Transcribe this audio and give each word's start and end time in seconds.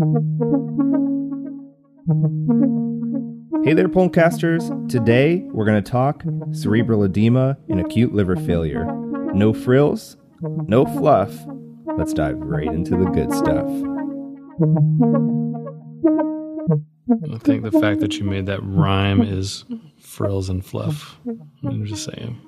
Hey 0.00 0.06
there, 3.74 3.86
Pulmcasters. 3.86 4.88
Today 4.88 5.42
we're 5.52 5.66
going 5.66 5.82
to 5.82 5.90
talk 5.90 6.24
cerebral 6.52 7.04
edema 7.04 7.58
and 7.68 7.82
acute 7.82 8.14
liver 8.14 8.34
failure. 8.34 8.86
No 9.34 9.52
frills, 9.52 10.16
no 10.40 10.86
fluff. 10.86 11.34
Let's 11.98 12.14
dive 12.14 12.38
right 12.38 12.66
into 12.66 12.92
the 12.92 13.10
good 13.10 13.30
stuff. 13.30 13.66
I 17.34 17.38
think 17.40 17.64
the 17.64 17.78
fact 17.78 18.00
that 18.00 18.16
you 18.16 18.24
made 18.24 18.46
that 18.46 18.62
rhyme 18.62 19.20
is 19.20 19.66
frills 20.00 20.48
and 20.48 20.64
fluff. 20.64 21.18
I'm 21.62 21.84
just 21.84 22.04
saying. 22.04 22.40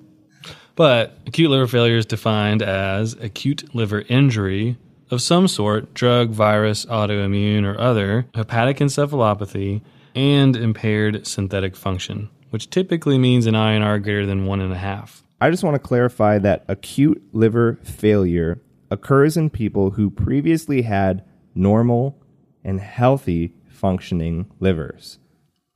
But 0.74 1.18
acute 1.26 1.50
liver 1.50 1.66
failure 1.66 1.98
is 1.98 2.06
defined 2.06 2.62
as 2.62 3.12
acute 3.20 3.74
liver 3.74 4.04
injury 4.08 4.78
of 5.12 5.20
some 5.20 5.46
sort 5.46 5.92
drug, 5.92 6.30
virus, 6.30 6.86
autoimmune, 6.86 7.64
or 7.64 7.78
other, 7.78 8.26
hepatic 8.34 8.78
encephalopathy, 8.78 9.82
and 10.14 10.56
impaired 10.56 11.26
synthetic 11.26 11.76
function, 11.76 12.30
which 12.48 12.70
typically 12.70 13.18
means 13.18 13.46
an 13.46 13.54
INR 13.54 14.02
greater 14.02 14.24
than 14.24 14.46
one 14.46 14.60
and 14.60 14.72
a 14.72 14.78
half. 14.78 15.22
I 15.38 15.50
just 15.50 15.62
want 15.62 15.74
to 15.74 15.78
clarify 15.78 16.38
that 16.38 16.64
acute 16.66 17.22
liver 17.32 17.78
failure 17.82 18.62
occurs 18.90 19.36
in 19.36 19.50
people 19.50 19.90
who 19.90 20.10
previously 20.10 20.82
had 20.82 21.24
normal 21.54 22.18
and 22.64 22.80
healthy 22.80 23.54
functioning 23.68 24.50
livers. 24.60 25.18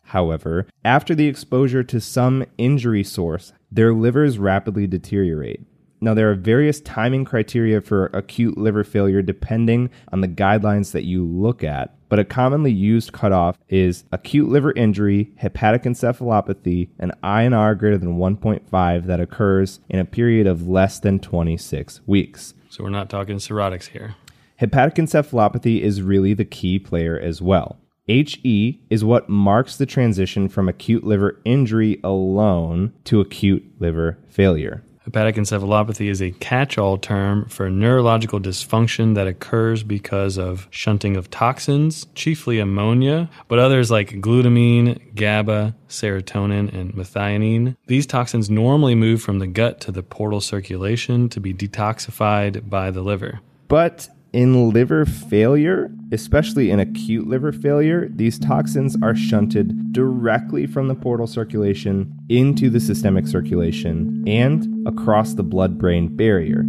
However, 0.02 0.66
after 0.82 1.14
the 1.14 1.26
exposure 1.26 1.82
to 1.82 2.00
some 2.00 2.46
injury 2.56 3.04
source, 3.04 3.52
their 3.70 3.92
livers 3.92 4.38
rapidly 4.38 4.86
deteriorate. 4.86 5.60
Now, 6.00 6.14
there 6.14 6.30
are 6.30 6.34
various 6.34 6.80
timing 6.80 7.24
criteria 7.24 7.80
for 7.80 8.06
acute 8.12 8.58
liver 8.58 8.84
failure 8.84 9.22
depending 9.22 9.90
on 10.12 10.20
the 10.20 10.28
guidelines 10.28 10.92
that 10.92 11.04
you 11.04 11.24
look 11.24 11.64
at, 11.64 11.94
but 12.08 12.18
a 12.18 12.24
commonly 12.24 12.70
used 12.70 13.12
cutoff 13.12 13.58
is 13.68 14.04
acute 14.12 14.48
liver 14.48 14.72
injury, 14.72 15.32
hepatic 15.36 15.84
encephalopathy, 15.84 16.90
and 16.98 17.12
INR 17.22 17.78
greater 17.78 17.98
than 17.98 18.18
1.5 18.18 19.06
that 19.06 19.20
occurs 19.20 19.80
in 19.88 19.98
a 19.98 20.04
period 20.04 20.46
of 20.46 20.68
less 20.68 20.98
than 21.00 21.18
26 21.18 22.00
weeks. 22.06 22.54
So 22.68 22.84
we're 22.84 22.90
not 22.90 23.08
talking 23.08 23.36
cirrhotics 23.36 23.88
here. 23.88 24.14
Hepatic 24.56 24.94
encephalopathy 24.96 25.80
is 25.80 26.02
really 26.02 26.34
the 26.34 26.44
key 26.44 26.78
player 26.78 27.18
as 27.18 27.40
well. 27.40 27.78
HE 28.06 28.80
is 28.88 29.04
what 29.04 29.28
marks 29.28 29.76
the 29.76 29.86
transition 29.86 30.48
from 30.48 30.68
acute 30.68 31.04
liver 31.04 31.40
injury 31.44 31.98
alone 32.04 32.92
to 33.04 33.20
acute 33.20 33.64
liver 33.80 34.18
failure. 34.28 34.84
Hepatic 35.06 35.36
encephalopathy 35.36 36.10
is 36.10 36.20
a 36.20 36.32
catch 36.32 36.78
all 36.78 36.98
term 36.98 37.44
for 37.44 37.70
neurological 37.70 38.40
dysfunction 38.40 39.14
that 39.14 39.28
occurs 39.28 39.84
because 39.84 40.36
of 40.36 40.66
shunting 40.70 41.16
of 41.16 41.30
toxins, 41.30 42.08
chiefly 42.16 42.58
ammonia, 42.58 43.30
but 43.46 43.60
others 43.60 43.88
like 43.88 44.20
glutamine, 44.20 45.14
GABA, 45.14 45.76
serotonin, 45.88 46.74
and 46.74 46.92
methionine. 46.94 47.76
These 47.86 48.06
toxins 48.06 48.50
normally 48.50 48.96
move 48.96 49.22
from 49.22 49.38
the 49.38 49.46
gut 49.46 49.80
to 49.82 49.92
the 49.92 50.02
portal 50.02 50.40
circulation 50.40 51.28
to 51.28 51.38
be 51.38 51.54
detoxified 51.54 52.68
by 52.68 52.90
the 52.90 53.02
liver. 53.02 53.38
But 53.68 54.08
in 54.36 54.68
liver 54.68 55.06
failure, 55.06 55.90
especially 56.12 56.70
in 56.70 56.78
acute 56.78 57.26
liver 57.26 57.52
failure, 57.52 58.06
these 58.10 58.38
toxins 58.38 58.94
are 59.02 59.16
shunted 59.16 59.94
directly 59.94 60.66
from 60.66 60.88
the 60.88 60.94
portal 60.94 61.26
circulation 61.26 62.14
into 62.28 62.68
the 62.68 62.78
systemic 62.78 63.26
circulation 63.26 64.22
and 64.26 64.86
across 64.86 65.32
the 65.32 65.42
blood 65.42 65.78
brain 65.78 66.14
barrier. 66.14 66.64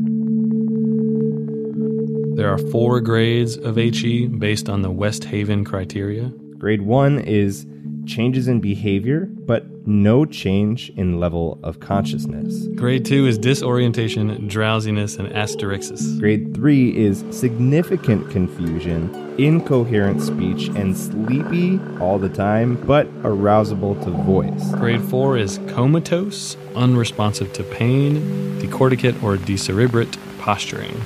There 2.38 2.50
are 2.50 2.58
four 2.58 3.02
grades 3.02 3.58
of 3.58 3.76
HE 3.76 4.28
based 4.28 4.70
on 4.70 4.82
the 4.82 4.92
West 4.92 5.26
Haven 5.26 5.66
criteria. 5.66 6.32
Grade 6.58 6.84
1 6.84 7.20
is 7.20 7.66
changes 8.08 8.48
in 8.48 8.60
behavior, 8.60 9.26
but 9.26 9.66
no 9.88 10.26
change 10.26 10.90
in 10.92 11.20
level 11.20 11.60
of 11.64 11.80
consciousness. 11.80 12.68
Grade 12.76 13.06
2 13.06 13.28
is 13.28 13.38
disorientation, 13.38 14.48
drowsiness, 14.48 15.18
and 15.18 15.30
asterixis. 15.30 16.20
Grade 16.20 16.54
3 16.54 16.98
is 16.98 17.24
significant 17.32 18.30
confusion, 18.30 19.14
incoherent 19.38 20.22
speech, 20.22 20.68
and 20.70 20.98
sleepy 20.98 21.80
all 22.00 22.18
the 22.18 22.30
time, 22.30 22.76
but 22.86 23.08
arousable 23.24 24.02
to 24.04 24.12
voice. 24.24 24.74
Grade 24.76 25.04
4 25.04 25.38
is 25.38 25.60
comatose, 25.68 26.58
unresponsive 26.76 27.54
to 27.54 27.64
pain, 27.64 28.60
decorticate 28.60 29.22
or 29.24 29.38
decerebrate 29.38 30.18
posturing. 30.40 31.02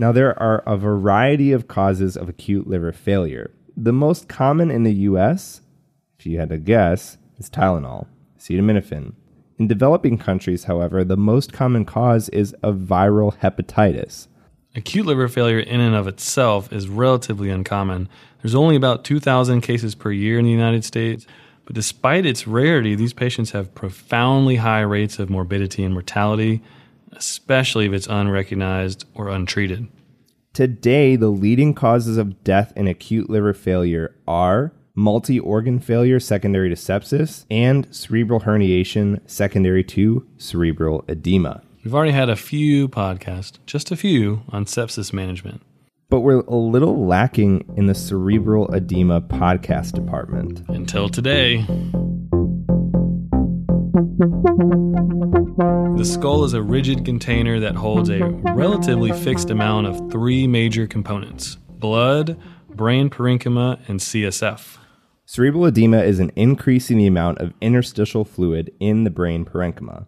Now, 0.00 0.12
there 0.12 0.42
are 0.42 0.62
a 0.64 0.78
variety 0.78 1.52
of 1.52 1.68
causes 1.68 2.16
of 2.16 2.26
acute 2.26 2.66
liver 2.66 2.90
failure. 2.90 3.50
The 3.76 3.92
most 3.92 4.28
common 4.28 4.70
in 4.70 4.82
the 4.82 4.94
US, 4.94 5.60
if 6.18 6.24
you 6.24 6.40
had 6.40 6.48
to 6.48 6.56
guess, 6.56 7.18
is 7.36 7.50
Tylenol, 7.50 8.06
acetaminophen. 8.38 9.12
In 9.58 9.68
developing 9.68 10.16
countries, 10.16 10.64
however, 10.64 11.04
the 11.04 11.18
most 11.18 11.52
common 11.52 11.84
cause 11.84 12.30
is 12.30 12.56
a 12.62 12.72
viral 12.72 13.36
hepatitis. 13.40 14.28
Acute 14.74 15.04
liver 15.04 15.28
failure 15.28 15.60
in 15.60 15.80
and 15.80 15.94
of 15.94 16.08
itself 16.08 16.72
is 16.72 16.88
relatively 16.88 17.50
uncommon. 17.50 18.08
There's 18.40 18.54
only 18.54 18.76
about 18.76 19.04
2,000 19.04 19.60
cases 19.60 19.94
per 19.94 20.12
year 20.12 20.38
in 20.38 20.46
the 20.46 20.50
United 20.50 20.82
States, 20.82 21.26
but 21.66 21.74
despite 21.74 22.24
its 22.24 22.46
rarity, 22.46 22.94
these 22.94 23.12
patients 23.12 23.50
have 23.50 23.74
profoundly 23.74 24.56
high 24.56 24.80
rates 24.80 25.18
of 25.18 25.28
morbidity 25.28 25.84
and 25.84 25.92
mortality 25.92 26.62
especially 27.12 27.86
if 27.86 27.92
it's 27.92 28.06
unrecognized 28.06 29.04
or 29.14 29.28
untreated. 29.28 29.88
Today, 30.52 31.16
the 31.16 31.28
leading 31.28 31.74
causes 31.74 32.16
of 32.16 32.42
death 32.42 32.72
in 32.74 32.86
acute 32.88 33.30
liver 33.30 33.54
failure 33.54 34.16
are 34.26 34.72
multi 34.94 35.38
organ 35.38 35.78
failure 35.78 36.20
secondary 36.20 36.68
to 36.68 36.74
sepsis 36.74 37.44
and 37.50 37.86
cerebral 37.94 38.40
herniation 38.40 39.20
secondary 39.26 39.84
to 39.84 40.26
cerebral 40.38 41.04
edema. 41.08 41.62
We've 41.84 41.94
already 41.94 42.12
had 42.12 42.28
a 42.28 42.36
few 42.36 42.88
podcasts, 42.88 43.58
just 43.64 43.90
a 43.90 43.96
few, 43.96 44.42
on 44.50 44.66
sepsis 44.66 45.12
management. 45.12 45.62
But 46.10 46.20
we're 46.20 46.40
a 46.40 46.56
little 46.56 47.06
lacking 47.06 47.72
in 47.76 47.86
the 47.86 47.94
cerebral 47.94 48.74
edema 48.74 49.20
podcast 49.20 49.92
department. 49.92 50.62
Until 50.68 51.08
today. 51.08 51.64
The 55.96 56.04
skull 56.04 56.44
is 56.44 56.54
a 56.54 56.62
rigid 56.62 57.04
container 57.04 57.60
that 57.60 57.74
holds 57.74 58.08
a 58.08 58.20
relatively 58.54 59.12
fixed 59.12 59.50
amount 59.50 59.88
of 59.88 60.10
three 60.10 60.46
major 60.46 60.86
components 60.86 61.56
blood, 61.56 62.38
brain 62.70 63.10
parenchyma, 63.10 63.86
and 63.88 64.00
CSF. 64.00 64.78
Cerebral 65.26 65.66
edema 65.66 65.98
is 65.98 66.18
an 66.18 66.32
increase 66.34 66.90
in 66.90 66.96
the 66.96 67.06
amount 67.06 67.40
of 67.40 67.52
interstitial 67.60 68.24
fluid 68.24 68.72
in 68.80 69.04
the 69.04 69.10
brain 69.10 69.44
parenchyma. 69.44 70.06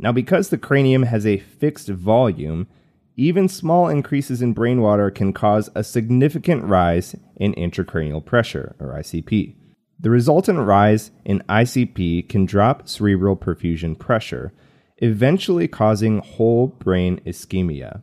Now, 0.00 0.10
because 0.10 0.48
the 0.48 0.58
cranium 0.58 1.04
has 1.04 1.24
a 1.24 1.38
fixed 1.38 1.88
volume, 1.88 2.66
even 3.16 3.48
small 3.48 3.88
increases 3.88 4.42
in 4.42 4.52
brain 4.52 4.80
water 4.80 5.12
can 5.12 5.32
cause 5.32 5.70
a 5.76 5.84
significant 5.84 6.64
rise 6.64 7.14
in 7.36 7.54
intracranial 7.54 8.24
pressure, 8.24 8.74
or 8.80 8.88
ICP. 8.94 9.54
The 10.00 10.10
resultant 10.10 10.60
rise 10.60 11.10
in 11.24 11.42
ICP 11.48 12.28
can 12.28 12.46
drop 12.46 12.88
cerebral 12.88 13.36
perfusion 13.36 13.98
pressure, 13.98 14.52
eventually 14.98 15.66
causing 15.66 16.18
whole 16.18 16.68
brain 16.68 17.20
ischemia. 17.26 18.02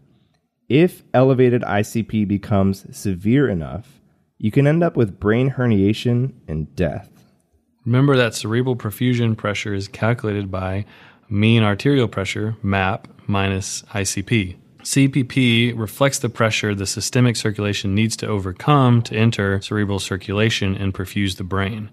If 0.67 1.03
elevated 1.13 1.61
ICP 1.61 2.27
becomes 2.27 2.85
severe 2.95 3.47
enough, 3.47 4.01
you 4.37 4.51
can 4.51 4.67
end 4.67 4.83
up 4.83 4.97
with 4.97 5.19
brain 5.19 5.51
herniation 5.51 6.33
and 6.47 6.75
death. 6.75 7.09
Remember 7.85 8.17
that 8.17 8.35
cerebral 8.35 8.75
perfusion 8.75 9.37
pressure 9.37 9.73
is 9.73 9.87
calculated 9.87 10.51
by 10.51 10.85
mean 11.29 11.63
arterial 11.63 12.07
pressure, 12.07 12.57
MAP, 12.61 13.07
minus 13.27 13.83
ICP. 13.93 14.57
CPP 14.85 15.75
reflects 15.75 16.19
the 16.19 16.29
pressure 16.29 16.75
the 16.75 16.85
systemic 16.85 17.35
circulation 17.35 17.95
needs 17.95 18.15
to 18.17 18.27
overcome 18.27 19.01
to 19.01 19.15
enter 19.15 19.59
cerebral 19.59 19.97
circulation 19.97 20.75
and 20.75 20.93
perfuse 20.93 21.37
the 21.37 21.43
brain. 21.43 21.89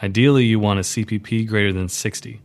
Ideally, 0.00 0.44
you 0.44 0.60
want 0.60 0.78
a 0.78 0.82
CPP 0.82 1.48
greater 1.48 1.72
than 1.72 1.88
60. 1.88 2.40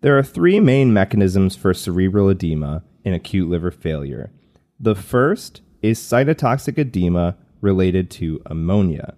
There 0.00 0.16
are 0.16 0.22
three 0.22 0.60
main 0.60 0.92
mechanisms 0.92 1.56
for 1.56 1.74
cerebral 1.74 2.28
edema 2.28 2.84
in 3.02 3.14
acute 3.14 3.50
liver 3.50 3.72
failure. 3.72 4.30
The 4.78 4.94
first 4.94 5.60
is 5.82 5.98
cytotoxic 5.98 6.78
edema 6.78 7.36
related 7.60 8.12
to 8.12 8.40
ammonia. 8.46 9.14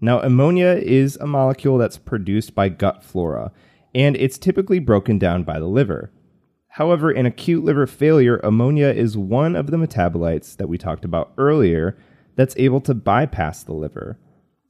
Now, 0.00 0.20
ammonia 0.22 0.72
is 0.72 1.14
a 1.18 1.26
molecule 1.28 1.78
that's 1.78 1.98
produced 1.98 2.56
by 2.56 2.68
gut 2.68 3.04
flora, 3.04 3.52
and 3.94 4.16
it's 4.16 4.38
typically 4.38 4.80
broken 4.80 5.20
down 5.20 5.44
by 5.44 5.60
the 5.60 5.68
liver. 5.68 6.10
However, 6.76 7.10
in 7.10 7.26
acute 7.26 7.64
liver 7.64 7.86
failure, 7.86 8.38
ammonia 8.38 8.86
is 8.86 9.14
one 9.14 9.56
of 9.56 9.70
the 9.70 9.76
metabolites 9.76 10.56
that 10.56 10.70
we 10.70 10.78
talked 10.78 11.04
about 11.04 11.34
earlier 11.36 11.98
that's 12.34 12.56
able 12.56 12.80
to 12.80 12.94
bypass 12.94 13.62
the 13.62 13.74
liver. 13.74 14.18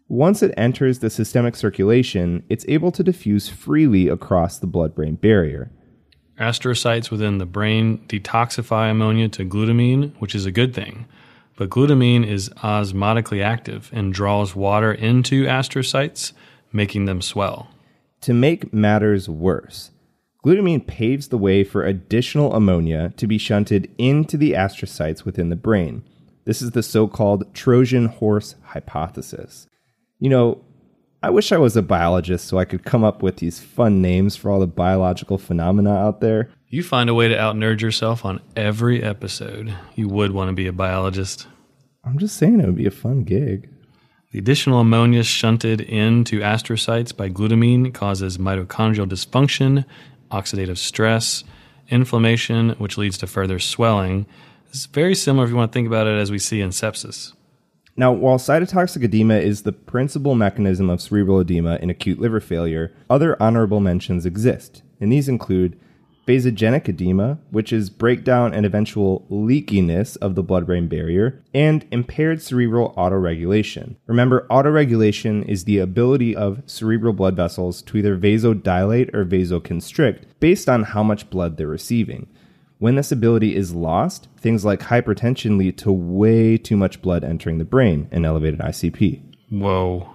Once 0.09 0.43
it 0.43 0.53
enters 0.57 0.99
the 0.99 1.09
systemic 1.09 1.55
circulation, 1.55 2.43
it's 2.49 2.65
able 2.67 2.91
to 2.91 3.05
diffuse 3.05 3.49
freely 3.49 4.09
across 4.09 4.59
the 4.59 4.67
blood 4.67 4.97
brain 4.97 5.15
barrier. 5.15 5.71
Astrocytes 6.41 7.09
within 7.09 7.39
the 7.39 7.47
brain 7.47 8.05
detoxify 8.09 8.91
ammonia 8.91 9.29
to 9.29 9.45
glutamine, 9.45 10.13
which 10.19 10.35
is 10.35 10.45
a 10.45 10.51
good 10.51 10.75
thing. 10.75 11.07
But 11.57 11.71
glutamine 11.71 12.27
is 12.27 12.49
osmotically 12.65 13.45
active 13.45 13.91
and 13.93 14.13
draws 14.13 14.57
water 14.57 14.93
into 14.93 15.45
astrocytes, 15.45 16.33
making 16.73 17.05
them 17.05 17.23
swell. 17.23 17.69
To 18.23 18.35
make 18.35 18.75
matters 18.75 19.29
worse, 19.29 19.93
glutamine 20.45 20.87
paves 20.87 21.29
the 21.29 21.39
way 21.39 21.65
for 21.65 21.85
additional 21.85 22.55
ammonia 22.55 23.13
to 23.17 23.27
be 23.27 23.39
shunted 23.39 23.91
into 23.99 24.37
the 24.37 24.53
astrocytes 24.53 25.25
within 25.25 25.49
the 25.49 25.57
brain. 25.57 26.05
This 26.45 26.61
is 26.61 26.73
the 26.73 26.83
so 26.83 27.07
called 27.07 27.53
Trojan 27.55 28.07
horse 28.07 28.57
hypothesis. 28.63 29.69
You 30.19 30.31
know, 30.31 30.65
I 31.23 31.31
wish 31.31 31.53
I 31.53 31.59
was 31.59 31.77
a 31.77 31.83
biologist 31.83 32.49
so 32.49 32.59
I 32.59 32.65
could 32.65 32.85
come 32.85 33.05
up 33.05 33.23
with 33.23 33.37
these 33.37 33.61
fun 33.61 34.03
names 34.03 34.35
for 34.35 34.51
all 34.51 34.59
the 34.59 34.67
biological 34.67 35.39
phenomena 35.39 35.95
out 35.95 36.21
there. 36.21 36.51
You 36.69 36.83
find 36.83 37.09
a 37.09 37.15
way 37.15 37.29
to 37.29 37.39
out 37.39 37.55
nerd 37.55 37.81
yourself 37.81 38.25
on 38.25 38.41
every 38.57 39.03
episode. 39.03 39.73
You 39.95 40.09
would 40.09 40.33
want 40.33 40.49
to 40.49 40.55
be 40.55 40.67
a 40.67 40.73
biologist. 40.73 41.47
I'm 42.05 42.19
just 42.19 42.37
saying 42.37 42.59
it 42.59 42.67
would 42.67 42.75
be 42.75 42.87
a 42.87 42.91
fun 42.91 43.23
gig. 43.23 43.69
The 44.33 44.39
additional 44.39 44.81
ammonia 44.81 45.23
shunted 45.23 45.83
into 45.83 46.41
astrocytes 46.41 47.15
by 47.15 47.29
glutamine 47.29 47.93
causes 47.93 48.39
mitochondrial 48.39 49.07
dysfunction, 49.07 49.85
oxidative 50.33 50.79
stress, 50.79 51.45
inflammation, 51.89 52.71
which 52.79 52.99
leads 52.99 53.19
to 53.19 53.27
further 53.27 53.59
swelling. 53.59 54.27
It's 54.69 54.87
very 54.87 55.15
similar 55.15 55.45
if 55.45 55.51
you 55.51 55.57
want 55.57 55.71
to 55.71 55.75
think 55.75 55.87
about 55.87 56.07
it 56.07 56.19
as 56.19 56.31
we 56.31 56.39
see 56.39 56.61
in 56.61 56.71
sepsis. 56.71 57.35
Now, 57.97 58.11
while 58.11 58.39
cytotoxic 58.39 59.05
edema 59.05 59.35
is 59.35 59.63
the 59.63 59.73
principal 59.73 60.35
mechanism 60.35 60.89
of 60.89 61.03
cerebral 61.03 61.41
edema 61.41 61.77
in 61.83 61.91
acute 61.91 62.19
liver 62.19 62.41
failure, 62.41 62.95
other 63.11 63.41
honorable 63.41 63.81
mentions 63.81 64.25
exist, 64.25 64.83
and 64.99 65.13
these 65.13 65.29
include 65.29 65.79
vasogenic 66.27 66.89
edema, 66.89 67.39
which 67.51 67.73
is 67.73 67.91
breakdown 67.91 68.55
and 68.55 68.65
eventual 68.65 69.27
leakiness 69.31 70.17
of 70.19 70.35
the 70.35 70.43
blood 70.43 70.67
brain 70.67 70.89
barrier, 70.89 71.43
and 71.53 71.87
impaired 71.91 72.41
cerebral 72.41 72.95
autoregulation. 72.97 73.97
Remember, 74.07 74.47
autoregulation 74.51 75.47
is 75.49 75.65
the 75.65 75.79
ability 75.79 76.35
of 76.37 76.63
cerebral 76.67 77.13
blood 77.13 77.37
vessels 77.37 77.83
to 77.83 77.99
either 77.99 78.17
vasodilate 78.17 79.13
or 79.15 79.25
vasoconstrict 79.25 80.25
based 80.41 80.69
on 80.69 80.85
how 80.85 81.03
much 81.03 81.31
blood 81.31 81.57
they're 81.57 81.67
receiving. 81.67 82.29
When 82.79 82.97
this 82.97 83.13
ability 83.13 83.55
is 83.55 83.75
lost, 83.75 84.29
things 84.37 84.65
like 84.65 84.81
hypertension 84.81 85.57
lead 85.57 85.79
to 85.79 85.93
way 85.93 86.59
too 86.59 86.77
much 86.77 87.01
blood 87.01 87.23
entering 87.23 87.59
the 87.59 87.65
brain 87.65 88.09
and 88.11 88.27
elevated 88.27 88.59
ICP. 88.59 89.23
Whoa, 89.51 90.11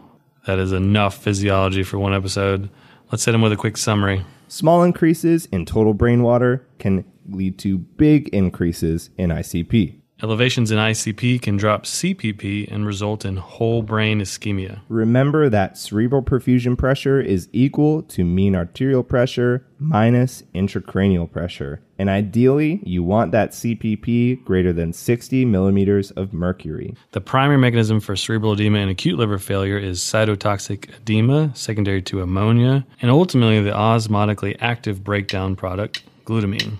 that 0.45 0.59
is 0.59 0.73
enough 0.73 1.15
physiology 1.15 1.83
for 1.83 1.97
one 1.97 2.13
episode. 2.13 2.69
Let's 3.09 3.23
hit 3.23 3.33
him 3.33 3.41
with 3.41 3.53
a 3.53 3.57
quick 3.57 3.77
summary. 3.77 4.25
Small 4.47 4.83
increases 4.83 5.45
in 5.47 5.65
total 5.65 5.93
brain 5.93 6.23
water 6.23 6.65
can 6.79 7.03
lead 7.29 7.59
to 7.59 7.77
big 7.77 8.29
increases 8.29 9.09
in 9.17 9.29
ICP. 9.29 9.99
Elevations 10.23 10.71
in 10.71 10.79
ICP 10.79 11.39
can 11.39 11.57
drop 11.57 11.83
CPP 11.83 12.71
and 12.71 12.87
result 12.87 13.23
in 13.23 13.37
whole 13.37 13.83
brain 13.83 14.19
ischemia. 14.19 14.79
Remember 14.89 15.47
that 15.47 15.77
cerebral 15.77 16.23
perfusion 16.23 16.75
pressure 16.75 17.21
is 17.21 17.47
equal 17.53 18.01
to 18.01 18.23
mean 18.23 18.55
arterial 18.55 19.03
pressure 19.03 19.63
minus 19.77 20.41
intracranial 20.55 21.31
pressure. 21.31 21.81
And 21.99 22.09
ideally, 22.09 22.81
you 22.83 23.03
want 23.03 23.31
that 23.33 23.51
CPP 23.51 24.43
greater 24.43 24.73
than 24.73 24.91
60 24.91 25.45
millimeters 25.45 26.09
of 26.11 26.33
mercury. 26.33 26.95
The 27.11 27.21
primary 27.21 27.59
mechanism 27.59 27.99
for 27.99 28.15
cerebral 28.15 28.53
edema 28.53 28.79
and 28.79 28.89
acute 28.89 29.19
liver 29.19 29.37
failure 29.37 29.77
is 29.77 29.99
cytotoxic 29.99 30.89
edema, 30.97 31.51
secondary 31.53 32.01
to 32.03 32.23
ammonia, 32.23 32.87
and 33.03 33.11
ultimately 33.11 33.61
the 33.61 33.69
osmotically 33.69 34.57
active 34.59 35.03
breakdown 35.03 35.55
product, 35.55 36.01
glutamine. 36.25 36.79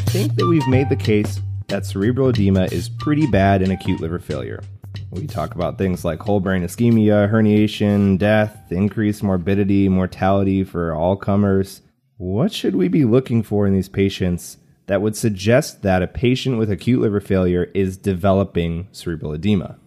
I 0.00 0.12
think 0.12 0.34
that 0.36 0.46
we've 0.46 0.66
made 0.66 0.88
the 0.88 0.96
case 0.96 1.40
that 1.68 1.84
cerebral 1.84 2.30
edema 2.30 2.64
is 2.72 2.88
pretty 2.88 3.26
bad 3.26 3.60
in 3.60 3.70
acute 3.70 4.00
liver 4.00 4.18
failure. 4.18 4.62
We 5.10 5.26
talk 5.26 5.54
about 5.54 5.76
things 5.76 6.06
like 6.06 6.20
whole 6.20 6.40
brain 6.40 6.64
ischemia, 6.64 7.30
herniation, 7.30 8.18
death, 8.18 8.72
increased 8.72 9.22
morbidity, 9.22 9.90
mortality 9.90 10.64
for 10.64 10.94
all 10.94 11.16
comers. 11.16 11.82
What 12.16 12.50
should 12.50 12.76
we 12.76 12.88
be 12.88 13.04
looking 13.04 13.42
for 13.42 13.66
in 13.66 13.74
these 13.74 13.90
patients 13.90 14.56
that 14.86 15.02
would 15.02 15.16
suggest 15.16 15.82
that 15.82 16.02
a 16.02 16.08
patient 16.08 16.56
with 16.56 16.70
acute 16.70 17.02
liver 17.02 17.20
failure 17.20 17.70
is 17.74 17.98
developing 17.98 18.88
cerebral 18.92 19.34
edema? 19.34 19.78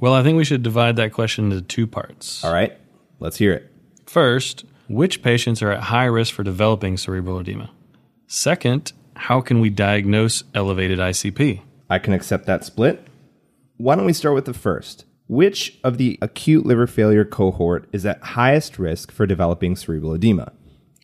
Well, 0.00 0.12
I 0.12 0.22
think 0.22 0.36
we 0.36 0.44
should 0.44 0.62
divide 0.62 0.96
that 0.96 1.14
question 1.14 1.50
into 1.50 1.62
two 1.62 1.86
parts. 1.86 2.44
All 2.44 2.52
right, 2.52 2.76
let's 3.20 3.38
hear 3.38 3.54
it. 3.54 3.72
First, 4.04 4.66
which 4.86 5.22
patients 5.22 5.62
are 5.62 5.72
at 5.72 5.84
high 5.84 6.04
risk 6.04 6.34
for 6.34 6.44
developing 6.44 6.98
cerebral 6.98 7.40
edema? 7.40 7.70
Second, 8.28 8.92
how 9.16 9.40
can 9.40 9.60
we 9.60 9.70
diagnose 9.70 10.44
elevated 10.54 10.98
ICP? 10.98 11.62
I 11.88 11.98
can 11.98 12.12
accept 12.12 12.46
that 12.46 12.64
split. 12.64 13.06
Why 13.76 13.96
don't 13.96 14.06
we 14.06 14.12
start 14.12 14.34
with 14.34 14.44
the 14.44 14.54
first? 14.54 15.04
Which 15.28 15.78
of 15.82 15.98
the 15.98 16.18
acute 16.22 16.64
liver 16.64 16.86
failure 16.86 17.24
cohort 17.24 17.88
is 17.92 18.06
at 18.06 18.22
highest 18.22 18.78
risk 18.78 19.10
for 19.10 19.26
developing 19.26 19.74
cerebral 19.74 20.14
edema? 20.14 20.52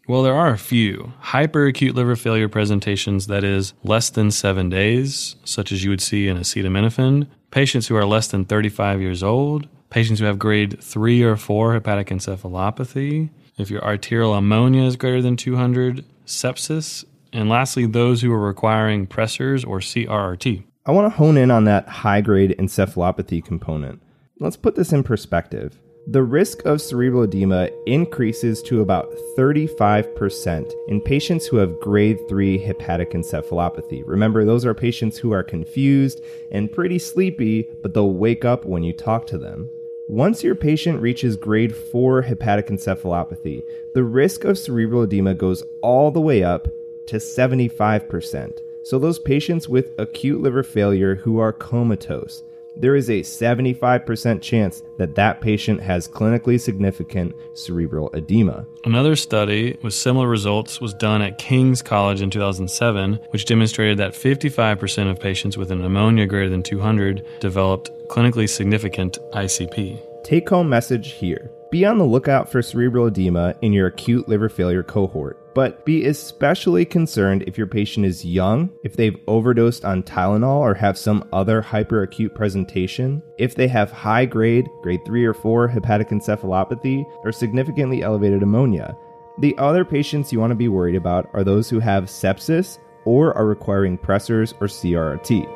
Well, 0.06 0.22
there 0.22 0.34
are 0.34 0.50
a 0.50 0.58
few. 0.58 1.12
Hyperacute 1.22 1.94
liver 1.94 2.16
failure 2.16 2.48
presentations, 2.48 3.28
that 3.28 3.44
is, 3.44 3.72
less 3.82 4.10
than 4.10 4.30
seven 4.30 4.68
days, 4.68 5.36
such 5.44 5.72
as 5.72 5.84
you 5.84 5.90
would 5.90 6.00
see 6.00 6.28
in 6.28 6.36
acetaminophen, 6.36 7.28
patients 7.50 7.86
who 7.86 7.96
are 7.96 8.04
less 8.04 8.28
than 8.28 8.44
35 8.44 9.00
years 9.00 9.22
old, 9.22 9.68
patients 9.90 10.20
who 10.20 10.26
have 10.26 10.38
grade 10.38 10.82
3 10.82 11.22
or 11.22 11.36
4 11.36 11.74
hepatic 11.74 12.08
encephalopathy, 12.08 13.30
if 13.58 13.70
your 13.70 13.84
arterial 13.84 14.34
ammonia 14.34 14.82
is 14.82 14.96
greater 14.96 15.22
than 15.22 15.36
200, 15.36 16.04
sepsis, 16.26 17.04
and 17.32 17.48
lastly, 17.48 17.86
those 17.86 18.20
who 18.20 18.32
are 18.32 18.46
requiring 18.46 19.06
pressors 19.06 19.66
or 19.66 19.80
CRRT. 19.80 20.64
I 20.84 20.90
want 20.90 21.12
to 21.12 21.16
hone 21.16 21.36
in 21.36 21.50
on 21.50 21.64
that 21.64 21.88
high 21.88 22.20
grade 22.20 22.56
encephalopathy 22.58 23.44
component. 23.44 24.02
Let's 24.40 24.56
put 24.56 24.74
this 24.74 24.92
in 24.92 25.02
perspective. 25.02 25.78
The 26.08 26.24
risk 26.24 26.64
of 26.64 26.82
cerebral 26.82 27.22
edema 27.22 27.70
increases 27.86 28.60
to 28.64 28.80
about 28.80 29.06
35% 29.38 30.72
in 30.88 31.00
patients 31.00 31.46
who 31.46 31.58
have 31.58 31.78
grade 31.80 32.18
3 32.28 32.58
hepatic 32.58 33.12
encephalopathy. 33.12 34.02
Remember, 34.04 34.44
those 34.44 34.66
are 34.66 34.74
patients 34.74 35.16
who 35.16 35.32
are 35.32 35.44
confused 35.44 36.20
and 36.50 36.72
pretty 36.72 36.98
sleepy, 36.98 37.64
but 37.82 37.94
they'll 37.94 38.14
wake 38.14 38.44
up 38.44 38.64
when 38.64 38.82
you 38.82 38.92
talk 38.92 39.28
to 39.28 39.38
them. 39.38 39.70
Once 40.08 40.42
your 40.42 40.56
patient 40.56 41.00
reaches 41.00 41.36
grade 41.36 41.74
4 41.74 42.22
hepatic 42.22 42.66
encephalopathy, 42.66 43.62
the 43.94 44.02
risk 44.02 44.42
of 44.42 44.58
cerebral 44.58 45.04
edema 45.04 45.34
goes 45.34 45.62
all 45.84 46.10
the 46.10 46.20
way 46.20 46.42
up 46.42 46.66
to 47.06 47.16
75%. 47.16 48.58
So, 48.84 48.98
those 48.98 49.18
patients 49.18 49.68
with 49.68 49.92
acute 49.98 50.40
liver 50.40 50.62
failure 50.62 51.14
who 51.14 51.38
are 51.38 51.52
comatose, 51.52 52.42
there 52.76 52.96
is 52.96 53.10
a 53.10 53.20
75% 53.20 54.40
chance 54.40 54.82
that 54.98 55.14
that 55.14 55.40
patient 55.40 55.80
has 55.80 56.08
clinically 56.08 56.60
significant 56.60 57.34
cerebral 57.54 58.10
edema. 58.14 58.66
Another 58.84 59.14
study 59.14 59.76
with 59.82 59.94
similar 59.94 60.26
results 60.26 60.80
was 60.80 60.94
done 60.94 61.22
at 61.22 61.38
King's 61.38 61.82
College 61.82 62.22
in 62.22 62.30
2007, 62.30 63.20
which 63.30 63.44
demonstrated 63.44 63.98
that 63.98 64.14
55% 64.14 65.10
of 65.10 65.20
patients 65.20 65.56
with 65.56 65.70
an 65.70 65.84
ammonia 65.84 66.26
greater 66.26 66.48
than 66.48 66.62
200 66.62 67.24
developed 67.40 67.90
clinically 68.08 68.48
significant 68.48 69.18
ICP. 69.32 70.00
Take 70.24 70.48
home 70.48 70.68
message 70.68 71.12
here 71.12 71.50
be 71.72 71.86
on 71.86 71.96
the 71.96 72.04
lookout 72.04 72.52
for 72.52 72.60
cerebral 72.60 73.06
edema 73.06 73.54
in 73.62 73.72
your 73.72 73.86
acute 73.86 74.28
liver 74.28 74.50
failure 74.50 74.82
cohort, 74.82 75.38
but 75.54 75.84
be 75.84 76.06
especially 76.06 76.84
concerned 76.84 77.44
if 77.46 77.58
your 77.58 77.66
patient 77.66 78.06
is 78.06 78.24
young, 78.24 78.70
if 78.84 78.96
they've 78.96 79.18
overdosed 79.26 79.84
on 79.84 80.02
Tylenol 80.02 80.58
or 80.58 80.74
have 80.74 80.96
some 80.96 81.28
other 81.32 81.62
hyperacute 81.62 82.34
presentation, 82.34 83.22
if 83.38 83.54
they 83.54 83.68
have 83.68 83.90
high 83.90 84.24
grade, 84.24 84.68
grade 84.82 85.04
3 85.04 85.24
or 85.24 85.34
4 85.34 85.68
hepatic 85.68 86.08
encephalopathy, 86.08 87.04
or 87.24 87.32
significantly 87.32 88.02
elevated 88.02 88.42
ammonia. 88.42 88.96
The 89.40 89.56
other 89.58 89.84
patients 89.84 90.32
you 90.32 90.40
want 90.40 90.50
to 90.50 90.56
be 90.56 90.68
worried 90.68 90.96
about 90.96 91.28
are 91.32 91.44
those 91.44 91.70
who 91.70 91.80
have 91.80 92.04
sepsis 92.04 92.78
or 93.04 93.36
are 93.36 93.46
requiring 93.46 93.98
pressors 93.98 94.52
or 94.60 94.66
CRRT. 94.66 95.48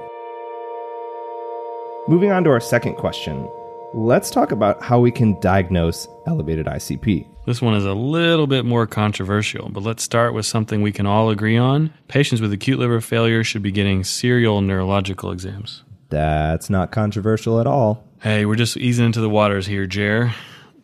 Moving 2.08 2.30
on 2.30 2.44
to 2.44 2.50
our 2.50 2.60
second 2.60 2.96
question 2.96 3.48
let's 3.94 4.30
talk 4.30 4.52
about 4.52 4.82
how 4.82 4.98
we 5.00 5.10
can 5.10 5.40
diagnose 5.40 6.06
elevated 6.26 6.66
ICP. 6.66 7.26
This 7.46 7.62
one 7.62 7.74
is 7.74 7.84
a 7.84 7.94
little 7.94 8.48
bit 8.48 8.64
more 8.64 8.88
controversial, 8.88 9.68
but 9.68 9.84
let's 9.84 10.02
start 10.02 10.34
with 10.34 10.44
something 10.44 10.82
we 10.82 10.90
can 10.90 11.06
all 11.06 11.30
agree 11.30 11.56
on. 11.56 11.94
Patients 12.08 12.40
with 12.40 12.52
acute 12.52 12.80
liver 12.80 13.00
failure 13.00 13.44
should 13.44 13.62
be 13.62 13.70
getting 13.70 14.02
serial 14.02 14.60
neurological 14.60 15.30
exams. 15.30 15.84
That's 16.08 16.68
not 16.68 16.90
controversial 16.90 17.60
at 17.60 17.68
all. 17.68 18.02
Hey, 18.20 18.46
we're 18.46 18.56
just 18.56 18.76
easing 18.76 19.06
into 19.06 19.20
the 19.20 19.30
waters 19.30 19.68
here, 19.68 19.86
Jer. 19.86 20.34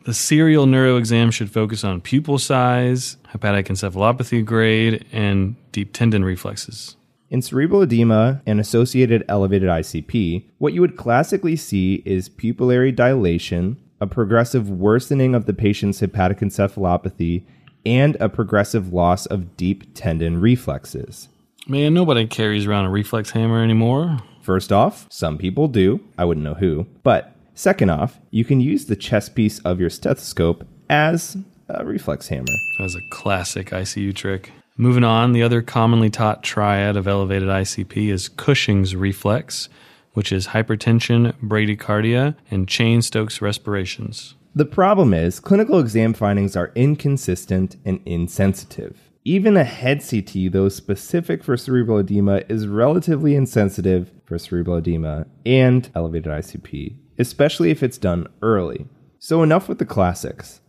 The 0.04 0.14
serial 0.14 0.66
neuro 0.66 0.98
exam 0.98 1.32
should 1.32 1.50
focus 1.50 1.82
on 1.82 2.00
pupil 2.00 2.38
size, 2.38 3.16
hepatic 3.30 3.66
encephalopathy 3.66 4.44
grade, 4.44 5.04
and 5.10 5.56
deep 5.72 5.92
tendon 5.92 6.24
reflexes. 6.24 6.96
In 7.28 7.42
cerebral 7.42 7.82
edema 7.82 8.40
and 8.46 8.60
associated 8.60 9.24
elevated 9.26 9.68
ICP, 9.68 10.44
what 10.58 10.74
you 10.74 10.80
would 10.80 10.96
classically 10.96 11.56
see 11.56 12.02
is 12.04 12.28
pupillary 12.28 12.94
dilation, 12.94 13.81
a 14.02 14.06
progressive 14.08 14.68
worsening 14.68 15.32
of 15.32 15.46
the 15.46 15.52
patient's 15.52 16.00
hepatic 16.00 16.40
encephalopathy, 16.40 17.44
and 17.86 18.16
a 18.18 18.28
progressive 18.28 18.92
loss 18.92 19.26
of 19.26 19.56
deep 19.56 19.94
tendon 19.94 20.40
reflexes. 20.40 21.28
Man, 21.68 21.94
nobody 21.94 22.26
carries 22.26 22.66
around 22.66 22.86
a 22.86 22.90
reflex 22.90 23.30
hammer 23.30 23.62
anymore. 23.62 24.18
First 24.40 24.72
off, 24.72 25.06
some 25.08 25.38
people 25.38 25.68
do. 25.68 26.00
I 26.18 26.24
wouldn't 26.24 26.42
know 26.42 26.54
who. 26.54 26.88
But 27.04 27.36
second 27.54 27.90
off, 27.90 28.18
you 28.32 28.44
can 28.44 28.60
use 28.60 28.86
the 28.86 28.96
chest 28.96 29.36
piece 29.36 29.60
of 29.60 29.78
your 29.78 29.90
stethoscope 29.90 30.66
as 30.90 31.36
a 31.68 31.84
reflex 31.84 32.26
hammer. 32.26 32.46
That 32.78 32.82
was 32.82 32.96
a 32.96 33.08
classic 33.12 33.70
ICU 33.70 34.16
trick. 34.16 34.50
Moving 34.76 35.04
on, 35.04 35.32
the 35.32 35.44
other 35.44 35.62
commonly 35.62 36.10
taught 36.10 36.42
triad 36.42 36.96
of 36.96 37.06
elevated 37.06 37.48
ICP 37.48 38.10
is 38.10 38.28
Cushing's 38.28 38.96
reflex, 38.96 39.68
which 40.12 40.32
is 40.32 40.48
hypertension, 40.48 41.32
bradycardia, 41.40 42.36
and 42.50 42.68
Cheyne 42.68 43.02
Stokes 43.02 43.40
respirations. 43.40 44.34
The 44.54 44.64
problem 44.66 45.14
is, 45.14 45.40
clinical 45.40 45.78
exam 45.78 46.12
findings 46.12 46.56
are 46.56 46.72
inconsistent 46.74 47.76
and 47.84 48.00
insensitive. 48.04 49.12
Even 49.24 49.56
a 49.56 49.64
head 49.64 50.04
CT, 50.08 50.52
though 50.52 50.68
specific 50.68 51.42
for 51.42 51.56
cerebral 51.56 51.98
edema, 51.98 52.42
is 52.48 52.66
relatively 52.66 53.34
insensitive 53.34 54.10
for 54.24 54.38
cerebral 54.38 54.76
edema 54.76 55.26
and 55.46 55.88
elevated 55.94 56.30
ICP, 56.30 56.96
especially 57.18 57.70
if 57.70 57.82
it's 57.82 57.98
done 57.98 58.26
early. 58.42 58.86
So, 59.20 59.42
enough 59.42 59.68
with 59.68 59.78
the 59.78 59.86
classics. 59.86 60.60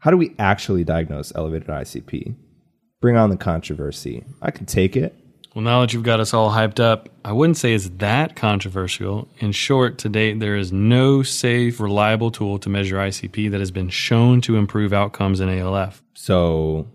How 0.00 0.10
do 0.10 0.16
we 0.18 0.34
actually 0.38 0.84
diagnose 0.84 1.32
elevated 1.34 1.68
ICP? 1.68 2.34
Bring 3.00 3.16
on 3.16 3.30
the 3.30 3.36
controversy. 3.36 4.24
I 4.42 4.50
can 4.50 4.66
take 4.66 4.96
it. 4.96 5.14
Well, 5.54 5.62
now 5.62 5.82
that 5.82 5.92
you've 5.92 6.02
got 6.02 6.18
us 6.18 6.34
all 6.34 6.50
hyped 6.50 6.80
up, 6.80 7.08
I 7.24 7.30
wouldn't 7.30 7.56
say 7.56 7.74
it's 7.74 7.88
that 7.98 8.34
controversial. 8.34 9.28
In 9.38 9.52
short, 9.52 9.98
to 9.98 10.08
date, 10.08 10.40
there 10.40 10.56
is 10.56 10.72
no 10.72 11.22
safe, 11.22 11.78
reliable 11.78 12.32
tool 12.32 12.58
to 12.58 12.68
measure 12.68 12.96
ICP 12.96 13.52
that 13.52 13.60
has 13.60 13.70
been 13.70 13.88
shown 13.88 14.40
to 14.42 14.56
improve 14.56 14.92
outcomes 14.92 15.38
in 15.38 15.48
ALF. 15.48 16.02
So, 16.12 16.88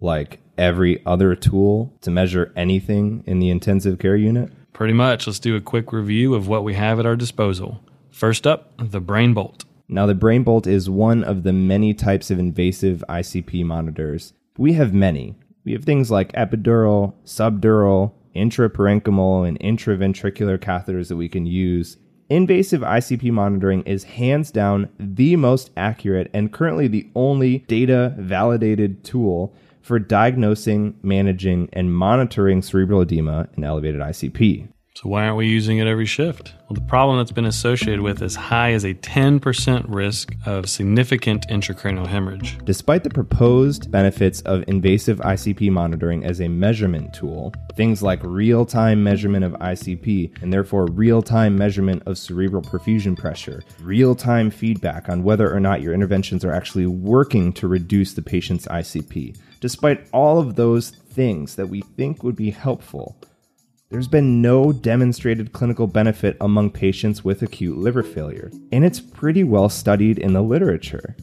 like 0.00 0.40
every 0.56 1.04
other 1.04 1.34
tool 1.34 1.92
to 2.00 2.10
measure 2.10 2.50
anything 2.56 3.24
in 3.26 3.40
the 3.40 3.50
intensive 3.50 3.98
care 3.98 4.16
unit? 4.16 4.50
Pretty 4.72 4.94
much. 4.94 5.26
Let's 5.26 5.38
do 5.38 5.54
a 5.54 5.60
quick 5.60 5.92
review 5.92 6.34
of 6.34 6.48
what 6.48 6.64
we 6.64 6.74
have 6.74 6.98
at 6.98 7.04
our 7.04 7.16
disposal. 7.16 7.82
First 8.10 8.46
up, 8.46 8.72
the 8.78 9.00
Brain 9.00 9.34
Bolt. 9.34 9.66
Now, 9.86 10.06
the 10.06 10.14
Brain 10.14 10.44
Bolt 10.44 10.66
is 10.66 10.88
one 10.88 11.22
of 11.22 11.42
the 11.42 11.52
many 11.52 11.92
types 11.92 12.30
of 12.30 12.38
invasive 12.38 13.04
ICP 13.06 13.66
monitors. 13.66 14.32
We 14.56 14.72
have 14.72 14.94
many. 14.94 15.34
We 15.64 15.72
have 15.72 15.84
things 15.84 16.10
like 16.10 16.32
epidural, 16.32 17.14
subdural, 17.24 18.12
intraparenchymal, 18.34 19.46
and 19.46 19.58
intraventricular 19.60 20.58
catheters 20.58 21.08
that 21.08 21.16
we 21.16 21.28
can 21.28 21.46
use. 21.46 21.96
Invasive 22.30 22.82
ICP 22.82 23.30
monitoring 23.32 23.82
is 23.84 24.04
hands 24.04 24.50
down 24.50 24.90
the 24.98 25.36
most 25.36 25.70
accurate 25.76 26.30
and 26.34 26.52
currently 26.52 26.86
the 26.86 27.08
only 27.14 27.58
data 27.60 28.14
validated 28.18 29.02
tool 29.02 29.54
for 29.80 29.98
diagnosing, 29.98 30.94
managing, 31.02 31.70
and 31.72 31.94
monitoring 31.94 32.60
cerebral 32.60 33.00
edema 33.00 33.48
and 33.56 33.64
elevated 33.64 34.02
ICP. 34.02 34.68
So, 35.00 35.10
why 35.10 35.26
aren't 35.26 35.36
we 35.36 35.46
using 35.46 35.78
it 35.78 35.86
every 35.86 36.06
shift? 36.06 36.54
Well, 36.68 36.74
the 36.74 36.80
problem 36.80 37.18
that's 37.18 37.30
been 37.30 37.44
associated 37.44 38.00
with 38.00 38.20
as 38.20 38.34
high 38.34 38.72
as 38.72 38.84
a 38.84 38.94
10% 38.94 39.84
risk 39.86 40.34
of 40.44 40.68
significant 40.68 41.46
intracranial 41.46 42.04
hemorrhage. 42.04 42.58
Despite 42.64 43.04
the 43.04 43.10
proposed 43.10 43.92
benefits 43.92 44.40
of 44.40 44.64
invasive 44.66 45.18
ICP 45.18 45.70
monitoring 45.70 46.24
as 46.24 46.40
a 46.40 46.48
measurement 46.48 47.14
tool, 47.14 47.54
things 47.76 48.02
like 48.02 48.18
real 48.24 48.66
time 48.66 49.04
measurement 49.04 49.44
of 49.44 49.52
ICP 49.52 50.42
and 50.42 50.52
therefore 50.52 50.86
real 50.86 51.22
time 51.22 51.54
measurement 51.54 52.02
of 52.06 52.18
cerebral 52.18 52.62
perfusion 52.62 53.16
pressure, 53.16 53.62
real 53.80 54.16
time 54.16 54.50
feedback 54.50 55.08
on 55.08 55.22
whether 55.22 55.54
or 55.54 55.60
not 55.60 55.80
your 55.80 55.94
interventions 55.94 56.44
are 56.44 56.52
actually 56.52 56.86
working 56.86 57.52
to 57.52 57.68
reduce 57.68 58.14
the 58.14 58.22
patient's 58.22 58.66
ICP, 58.66 59.38
despite 59.60 60.08
all 60.12 60.40
of 60.40 60.56
those 60.56 60.90
things 60.90 61.54
that 61.54 61.68
we 61.68 61.82
think 61.82 62.24
would 62.24 62.34
be 62.34 62.50
helpful, 62.50 63.16
there's 63.90 64.08
been 64.08 64.42
no 64.42 64.70
demonstrated 64.70 65.52
clinical 65.52 65.86
benefit 65.86 66.36
among 66.42 66.70
patients 66.70 67.24
with 67.24 67.40
acute 67.40 67.78
liver 67.78 68.02
failure, 68.02 68.50
and 68.70 68.84
it's 68.84 69.00
pretty 69.00 69.42
well 69.42 69.70
studied 69.70 70.18
in 70.18 70.34
the 70.34 70.42
literature. 70.42 71.16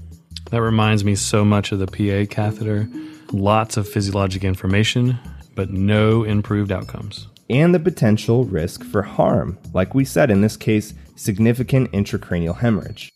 That 0.49 0.61
reminds 0.61 1.03
me 1.03 1.15
so 1.15 1.45
much 1.45 1.71
of 1.71 1.79
the 1.79 1.85
PA 1.85 2.31
catheter. 2.33 2.89
Lots 3.31 3.77
of 3.77 3.87
physiologic 3.87 4.43
information, 4.43 5.19
but 5.53 5.69
no 5.69 6.23
improved 6.23 6.71
outcomes. 6.71 7.27
And 7.51 7.73
the 7.73 7.79
potential 7.79 8.45
risk 8.45 8.83
for 8.83 9.03
harm, 9.03 9.59
like 9.73 9.93
we 9.93 10.03
said 10.03 10.31
in 10.31 10.41
this 10.41 10.57
case, 10.57 10.95
significant 11.15 11.91
intracranial 11.91 12.57
hemorrhage. 12.57 13.13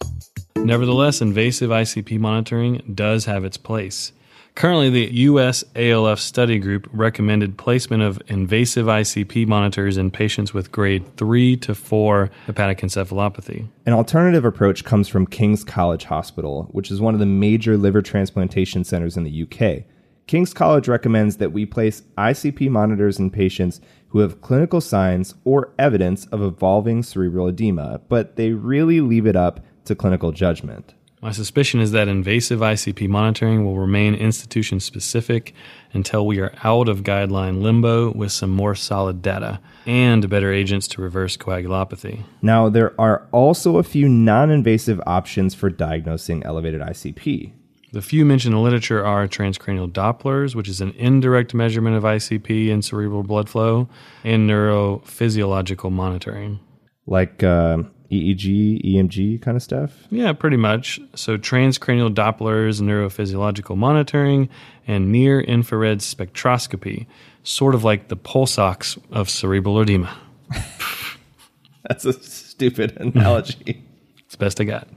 Nevertheless, 0.58 1.22
invasive 1.22 1.72
ICP 1.72 2.20
monitoring 2.20 2.84
does 2.94 3.26
have 3.26 3.44
its 3.46 3.58
place. 3.58 4.12
Currently, 4.56 4.90
the 4.90 5.14
U.S. 5.14 5.64
ALF 5.76 6.20
study 6.20 6.60
group 6.60 6.90
recommended 6.92 7.58
placement 7.58 8.04
of 8.04 8.22
invasive 8.28 8.88
ICP 8.88 9.48
monitors 9.48 9.98
in 9.98 10.12
patients 10.12 10.54
with 10.54 10.72
grade 10.72 11.16
3 11.16 11.56
to 11.58 11.74
4 11.74 12.30
hepatic 12.46 12.80
encephalopathy. 12.80 13.68
An 13.86 13.94
alternative 13.94 14.44
approach 14.44 14.84
comes 14.84 15.08
from 15.08 15.26
King's 15.26 15.64
College 15.64 16.04
Hospital, 16.04 16.68
which 16.72 16.92
is 16.92 17.00
one 17.00 17.14
of 17.14 17.22
the 17.22 17.26
major 17.26 17.78
liver 17.78 18.02
transplantation 18.02 18.84
centers 18.84 19.16
in 19.16 19.24
the 19.24 19.44
UK. 19.44 19.86
King's 20.28 20.54
College 20.54 20.88
recommends 20.88 21.38
that 21.38 21.54
we 21.54 21.66
place 21.66 22.04
ICP 22.18 22.70
monitors 22.70 23.18
in 23.18 23.32
patients 23.32 23.80
who 24.10 24.20
have 24.20 24.42
clinical 24.42 24.82
signs 24.82 25.36
or 25.44 25.74
evidence 25.80 26.26
of 26.28 26.42
evolving 26.42 27.02
cerebral 27.02 27.48
edema, 27.48 28.02
but 28.10 28.36
they 28.36 28.52
really 28.52 29.02
leave 29.02 29.26
it 29.26 29.36
up 29.36 29.62
to 29.86 29.96
clinical 29.96 30.32
judgment. 30.32 30.94
My 31.22 31.32
suspicion 31.32 31.82
is 31.82 31.92
that 31.92 32.08
invasive 32.08 32.62
ICP 32.62 33.10
monitoring 33.10 33.66
will 33.66 33.78
remain 33.78 34.16
institution 34.16 34.80
specific 34.80 35.54
until 35.92 36.26
we 36.26 36.40
are 36.40 36.54
out 36.64 36.88
of 36.88 37.04
guideline 37.04 37.62
limbo 37.62 38.14
with 38.14 38.32
some 38.32 38.52
more 38.52 38.74
solid 38.74 39.22
data 39.22 39.60
and 39.86 40.30
better 40.30 40.54
agents 40.54 40.88
to 40.90 41.02
reverse 41.02 41.36
coagulopathy. 41.36 42.24
Now, 42.42 42.70
there 42.70 43.00
are 43.00 43.28
also 43.34 43.78
a 43.78 43.84
few 43.84 44.08
non 44.08 44.50
invasive 44.50 45.02
options 45.06 45.54
for 45.54 45.70
diagnosing 45.70 46.44
elevated 46.44 46.80
ICP. 46.80 47.52
The 47.92 48.02
few 48.02 48.24
mentioned 48.24 48.54
in 48.54 48.58
the 48.58 48.64
literature 48.64 49.06
are 49.06 49.28
transcranial 49.28 49.92
Dopplers, 49.92 50.56
which 50.56 50.70
is 50.70 50.80
an 50.80 50.92
indirect 50.92 51.54
measurement 51.54 51.98
of 51.98 52.04
ICP 52.04 52.72
and 52.72 52.86
cerebral 52.86 53.24
blood 53.24 53.50
flow, 53.50 53.90
and 54.24 54.50
neurophysiological 54.50 55.92
monitoring. 55.92 56.62
Like, 57.06 57.44
uh, 57.44 57.84
EEG, 58.12 58.84
EMG 58.84 59.42
kind 59.42 59.56
of 59.56 59.64
stuff? 59.64 60.08
Yeah, 60.10 60.34
pretty 60.34 60.58
much. 60.58 61.00
So, 61.16 61.38
transcranial 61.38 62.14
Dopplers, 62.14 62.82
neurophysiological 62.82 63.78
monitoring, 63.78 64.50
and 64.88 65.12
near 65.12 65.40
infrared 65.40 66.00
spectroscopy, 66.00 67.06
sort 67.44 67.76
of 67.76 67.84
like 67.84 68.08
the 68.08 68.16
pulse 68.16 68.58
ox 68.58 68.98
of 69.12 69.30
cerebral 69.30 69.80
edema. 69.82 70.16
That's 71.88 72.06
a 72.06 72.14
stupid 72.14 72.98
analogy. 72.98 73.84
it's 74.20 74.36
the 74.36 74.38
best 74.38 74.60
I 74.60 74.64
got. 74.64 74.88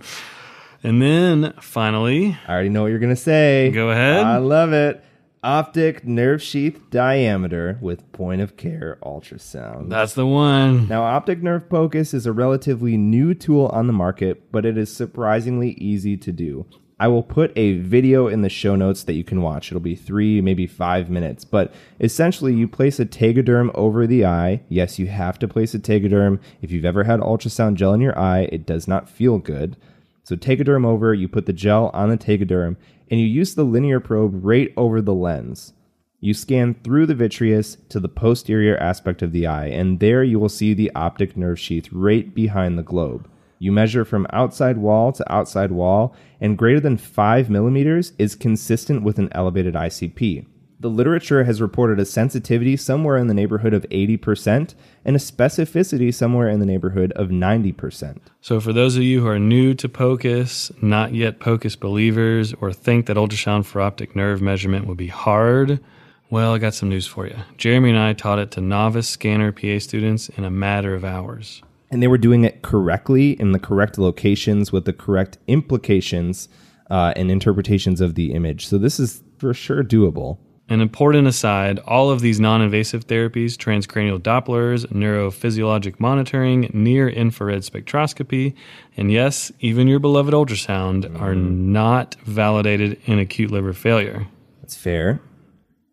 And 0.83 1.01
then 1.01 1.53
finally, 1.61 2.37
I 2.49 2.53
already 2.53 2.71
know 2.71 2.83
what 2.83 2.89
you're 2.89 2.99
going 2.99 3.15
to 3.15 3.21
say. 3.21 3.71
Go 3.71 3.91
ahead. 3.91 4.25
I 4.25 4.39
love 4.39 4.73
it 4.73 5.05
optic 5.43 6.07
nerve 6.07 6.41
sheath 6.41 6.81
diameter 6.91 7.79
with 7.81 8.11
point 8.13 8.41
of 8.41 8.57
care 8.57 8.99
ultrasound. 9.03 9.89
That's 9.89 10.15
the 10.15 10.27
one. 10.27 10.87
Now, 10.89 11.03
optic 11.03 11.43
nerve 11.43 11.69
POCUS 11.69 12.15
is 12.15 12.27
a 12.27 12.33
relatively 12.33 12.97
new 12.97 13.35
tool 13.35 13.67
on 13.67 13.87
the 13.89 13.93
market, 13.93 14.53
but 14.53 14.65
it 14.65 14.79
is 14.79 14.95
surprisingly 14.95 15.73
easy 15.73 16.17
to 16.17 16.33
do. 16.33 16.67
I 17.01 17.09
will 17.09 17.25
put 17.25 17.53
a 17.57 17.79
video 17.79 18.29
in 18.29 18.43
the 18.43 18.49
show 18.49 18.77
notes 18.77 19.03
that 19.03 19.15
you 19.15 19.25
can 19.25 19.43
watch. 19.43 19.73
It'll 19.73 19.81
be 19.81 19.97
three, 19.97 20.41
maybe 20.41 20.69
five 20.69 21.11
minutes. 21.11 21.45
But 21.45 21.75
essentially, 21.99 22.55
you 22.55 22.69
place 22.69 23.01
a 23.01 23.05
tegaderm 23.05 23.73
over 23.75 24.07
the 24.07 24.25
eye. 24.25 24.63
Yes, 24.69 25.01
you 25.01 25.09
have 25.09 25.37
to 25.41 25.49
place 25.49 25.75
a 25.75 25.81
tegaderm. 25.81 26.39
If 26.61 26.71
you've 26.71 26.85
ever 26.85 27.03
had 27.03 27.19
ultrasound 27.19 27.75
gel 27.75 27.93
in 27.93 28.01
your 28.01 28.17
eye, 28.17 28.49
it 28.53 28.65
does 28.65 28.87
not 28.87 29.09
feel 29.09 29.39
good. 29.39 29.77
So, 30.25 30.37
tegaderm 30.37 30.87
over, 30.87 31.13
you 31.13 31.29
put 31.29 31.47
the 31.47 31.53
gel 31.53 31.91
on 31.93 32.09
the 32.09 32.17
tegaderm, 32.17 32.77
and 33.11 33.21
you 33.21 33.27
use 33.27 33.55
the 33.55 33.65
linear 33.65 34.01
probe 34.01 34.45
right 34.45 34.73
over 34.77 35.01
the 35.01 35.15
lens. 35.15 35.73
You 36.21 36.35
scan 36.35 36.75
through 36.85 37.07
the 37.07 37.17
vitreous 37.17 37.77
to 37.89 37.99
the 37.99 38.09
posterior 38.09 38.77
aspect 38.77 39.23
of 39.23 39.33
the 39.33 39.49
eye, 39.49 39.67
and 39.67 39.99
there 39.99 40.23
you 40.23 40.39
will 40.39 40.49
see 40.49 40.73
the 40.73 40.93
optic 40.95 41.37
nerve 41.37 41.59
sheath 41.59 41.89
right 41.91 42.33
behind 42.33 42.79
the 42.79 42.85
globe. 42.85 43.29
You 43.59 43.73
measure 43.73 44.05
from 44.05 44.29
outside 44.33 44.79
wall 44.79 45.11
to 45.13 45.33
outside 45.33 45.73
wall, 45.73 46.15
and 46.41 46.57
greater 46.57 46.81
than 46.81 46.97
5 46.97 47.51
millimeters 47.51 48.13
is 48.19 48.37
consistent 48.37 49.03
with 49.03 49.19
an 49.19 49.31
elevated 49.33 49.75
ICP. 49.75 50.47
The 50.83 50.91
literature 50.91 51.45
has 51.45 51.61
reported 51.61 52.01
a 52.01 52.05
sensitivity 52.05 52.77
somewhere 52.77 53.17
in 53.17 53.29
the 53.29 53.35
neighborhood 53.35 53.73
of 53.73 53.89
80% 53.91 54.75
and 55.05 55.15
a 55.15 55.19
specificity 55.21 56.13
somewhere 56.13 56.49
in 56.49 56.59
the 56.59 56.67
neighborhood 56.67 57.13
of 57.13 57.29
90%. 57.29 58.19
So, 58.41 58.59
for 58.59 58.73
those 58.73 58.97
of 58.97 59.05
you 59.05 59.21
who 59.21 59.29
are 59.29 59.39
new 59.39 59.75
to 59.75 59.89
POCUS, 59.89 60.73
not 60.83 61.15
yet 61.15 61.39
POCUS 61.39 61.77
believers, 61.77 62.53
or 62.55 62.73
think 62.73 63.07
that 63.07 63.17
ultrasound 63.17 63.65
for 63.65 63.81
optic 63.81 64.17
nerve 64.17 64.43
measurement 64.43 64.89
would 64.89 64.97
be 64.97 65.07
hard, 65.07 65.79
well, 66.31 66.53
I 66.53 66.59
got 66.59 66.75
some 66.75 66.89
news 66.89 67.07
for 67.07 67.29
you. 67.29 67.37
Jeremy 67.57 67.91
and 67.91 67.99
I 68.01 68.13
taught 68.13 68.41
it 68.41 68.51
to 68.51 68.61
novice 68.61 69.09
scanner 69.09 69.53
PA 69.53 69.79
students 69.79 70.31
in 70.31 70.43
a 70.43 70.51
matter 70.51 70.97
of 70.97 71.05
hours. 71.05 71.63
and 71.93 72.03
they 72.03 72.09
were 72.09 72.19
doing 72.19 72.43
it 72.43 72.63
correctly 72.63 73.41
in 73.41 73.53
the 73.53 73.61
correct 73.61 73.99
locations 73.99 74.73
with 74.73 74.85
the 74.85 74.93
correct 74.93 75.39
implications 75.47 76.49
uh, 76.91 77.13
and 77.15 77.31
interpretations 77.31 78.01
of 78.01 78.17
the 78.17 78.33
image. 78.33 78.67
So 78.67 78.79
this 78.79 78.99
is 78.99 79.23
for 79.39 79.55
sure 79.55 79.85
doable. 79.85 80.39
An 80.73 80.81
important 80.81 81.29
aside 81.29 81.81
all 81.81 82.09
of 82.09 82.23
these 82.23 82.41
non 82.41 82.63
invasive 82.63 83.07
therapies, 83.07 83.59
transcranial 83.59 84.19
Dopplers, 84.19 84.87
neurophysiologic 84.87 86.01
monitoring, 86.01 86.71
near 86.73 87.11
infrared 87.11 87.61
spectroscopy, 87.61 88.55
and 88.97 89.13
yes, 89.13 89.53
even 89.61 89.87
your 89.87 89.99
beloved 89.99 90.33
ultrasound 90.33 91.05
mm. 91.05 91.21
are 91.21 91.35
not 91.35 92.15
validated 92.25 92.99
in 93.05 93.19
acute 93.19 93.51
liver 93.51 93.75
failure. 93.75 94.27
That's 94.63 94.75
fair. 94.75 95.21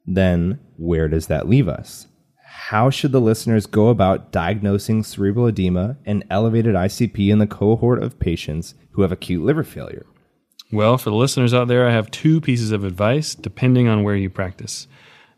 Then 0.05 0.61
where 0.77 1.09
does 1.09 1.27
that 1.27 1.49
leave 1.49 1.67
us? 1.67 2.07
How 2.45 2.89
should 2.89 3.11
the 3.11 3.19
listeners 3.19 3.65
go 3.65 3.89
about 3.89 4.31
diagnosing 4.31 5.03
cerebral 5.03 5.47
edema 5.47 5.97
and 6.05 6.23
elevated 6.29 6.75
ICP 6.75 7.27
in 7.27 7.39
the 7.39 7.47
cohort 7.47 8.01
of 8.01 8.17
patients 8.17 8.75
who 8.91 9.01
have 9.01 9.11
acute 9.11 9.43
liver 9.43 9.65
failure? 9.65 10.05
Well, 10.71 10.99
for 10.99 11.09
the 11.09 11.15
listeners 11.15 11.51
out 11.51 11.67
there, 11.67 11.87
I 11.87 11.93
have 11.93 12.11
two 12.11 12.39
pieces 12.39 12.71
of 12.71 12.83
advice 12.83 13.33
depending 13.33 13.87
on 13.87 14.03
where 14.03 14.15
you 14.15 14.29
practice. 14.29 14.87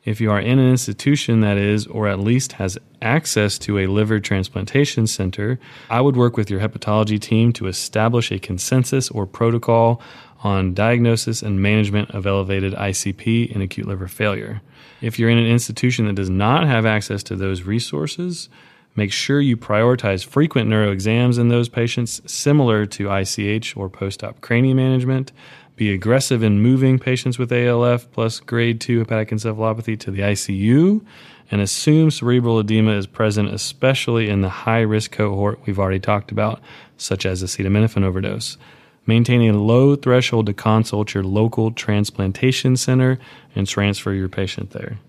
If 0.04 0.20
you 0.20 0.30
are 0.30 0.42
in 0.42 0.60
an 0.60 0.70
institution 0.70 1.40
that 1.40 1.58
is, 1.58 1.88
or 1.88 2.10
at 2.10 2.20
least 2.20 2.54
has 2.54 2.78
access 3.02 3.58
to 3.60 3.78
a 3.78 3.88
liver 3.88 4.20
transplantation 4.20 5.08
center, 5.08 5.58
I 5.90 6.02
would 6.02 6.18
work 6.18 6.36
with 6.36 6.50
your 6.50 6.60
hepatology 6.60 7.18
team 7.18 7.54
to 7.54 7.68
establish 7.68 8.30
a 8.30 8.40
consensus 8.40 9.10
or 9.10 9.26
protocol 9.26 10.02
on 10.44 10.74
diagnosis 10.74 11.42
and 11.42 11.62
management 11.62 12.12
of 12.12 12.28
elevated 12.28 12.74
ICP 12.74 13.54
and 13.54 13.64
acute 13.64 13.88
liver 13.88 14.10
failure. 14.10 14.62
If 15.00 15.18
you're 15.18 15.30
in 15.30 15.38
an 15.38 15.48
institution 15.48 16.08
that 16.08 16.16
does 16.16 16.30
not 16.30 16.68
have 16.68 16.86
access 16.86 17.24
to 17.24 17.38
those 17.38 17.62
resources, 17.62 18.50
make 18.96 19.12
sure 19.12 19.40
you 19.40 19.58
prioritize 19.58 20.26
frequent 20.26 20.70
neuro 20.70 20.92
exams 20.92 21.38
in 21.38 21.50
those 21.50 21.70
patients, 21.70 22.22
similar 22.26 22.86
to 22.86 23.12
ICH 23.12 23.76
or 23.76 23.90
post 23.90 24.24
op 24.24 24.42
cranium 24.42 24.78
management. 24.78 25.32
Be 25.76 25.94
aggressive 25.94 26.44
in 26.44 26.62
moving 26.62 27.00
patients 27.00 27.40
with 27.40 27.52
ALF 27.52 28.12
plus 28.12 28.40
grade 28.40 28.80
2 28.82 29.00
hepatic 29.00 29.30
encephalopathy 29.30 30.00
to 30.00 30.12
the 30.12 30.22
ICU 30.22 31.04
and 31.52 31.60
assume 31.60 32.10
cerebral 32.10 32.60
edema 32.60 32.92
is 32.92 33.06
present, 33.06 33.54
especially 33.54 34.30
in 34.30 34.42
the 34.42 34.50
high 34.50 34.80
risk 34.80 35.12
cohort 35.12 35.60
we've 35.66 35.80
already 35.80 36.00
talked 36.00 36.32
about, 36.32 36.62
such 36.98 37.26
as 37.26 37.44
acetaminophen 37.44 38.04
overdose. 38.04 38.58
Maintain 39.06 39.42
a 39.50 39.58
low 39.58 39.96
threshold 39.96 40.46
to 40.46 40.54
consult 40.54 41.14
your 41.14 41.24
local 41.24 41.72
transplantation 41.72 42.78
center 42.78 43.20
and 43.56 43.68
transfer 43.68 44.14
your 44.14 44.30
patient 44.30 44.72
there. 44.72 45.00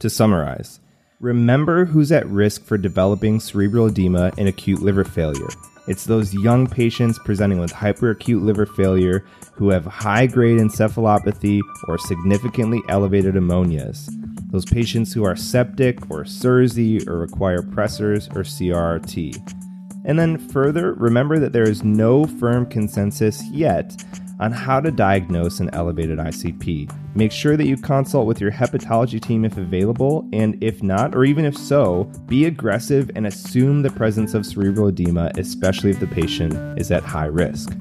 To 0.00 0.10
summarize, 0.10 0.80
remember 1.24 1.86
who's 1.86 2.12
at 2.12 2.28
risk 2.28 2.62
for 2.64 2.76
developing 2.76 3.40
cerebral 3.40 3.86
edema 3.86 4.30
and 4.36 4.46
acute 4.46 4.82
liver 4.82 5.04
failure. 5.04 5.48
It's 5.88 6.04
those 6.04 6.34
young 6.34 6.66
patients 6.66 7.18
presenting 7.24 7.58
with 7.58 7.72
hyperacute 7.72 8.42
liver 8.42 8.66
failure 8.66 9.24
who 9.54 9.70
have 9.70 9.86
high 9.86 10.26
grade 10.26 10.60
encephalopathy 10.60 11.62
or 11.88 11.96
significantly 11.96 12.82
elevated 12.90 13.36
ammonias. 13.36 14.08
Those 14.50 14.66
patients 14.66 15.14
who 15.14 15.24
are 15.24 15.34
septic 15.34 16.10
or 16.10 16.24
SIRSI 16.24 17.08
or 17.08 17.18
require 17.18 17.62
pressors 17.62 18.30
or 18.36 18.42
CRRT. 18.42 19.63
And 20.04 20.18
then 20.18 20.36
further, 20.36 20.92
remember 20.94 21.38
that 21.38 21.52
there 21.52 21.68
is 21.68 21.82
no 21.82 22.26
firm 22.26 22.66
consensus 22.66 23.42
yet 23.50 24.04
on 24.40 24.52
how 24.52 24.80
to 24.80 24.90
diagnose 24.90 25.60
an 25.60 25.70
elevated 25.72 26.18
ICP. 26.18 26.90
Make 27.14 27.32
sure 27.32 27.56
that 27.56 27.66
you 27.66 27.76
consult 27.76 28.26
with 28.26 28.40
your 28.40 28.50
hepatology 28.50 29.20
team 29.20 29.44
if 29.44 29.56
available, 29.56 30.28
and 30.32 30.62
if 30.62 30.82
not, 30.82 31.14
or 31.14 31.24
even 31.24 31.44
if 31.44 31.56
so, 31.56 32.04
be 32.26 32.44
aggressive 32.44 33.10
and 33.14 33.26
assume 33.26 33.82
the 33.82 33.90
presence 33.90 34.34
of 34.34 34.44
cerebral 34.44 34.88
edema, 34.88 35.30
especially 35.38 35.90
if 35.90 36.00
the 36.00 36.06
patient 36.08 36.52
is 36.78 36.90
at 36.90 37.04
high 37.04 37.26
risk. 37.26 37.72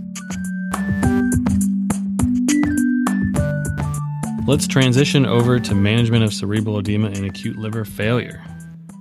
Let's 4.45 4.67
transition 4.67 5.25
over 5.25 5.59
to 5.59 5.73
management 5.73 6.23
of 6.23 6.33
cerebral 6.33 6.77
edema 6.77 7.07
and 7.07 7.25
acute 7.25 7.57
liver 7.57 7.85
failure. 7.85 8.43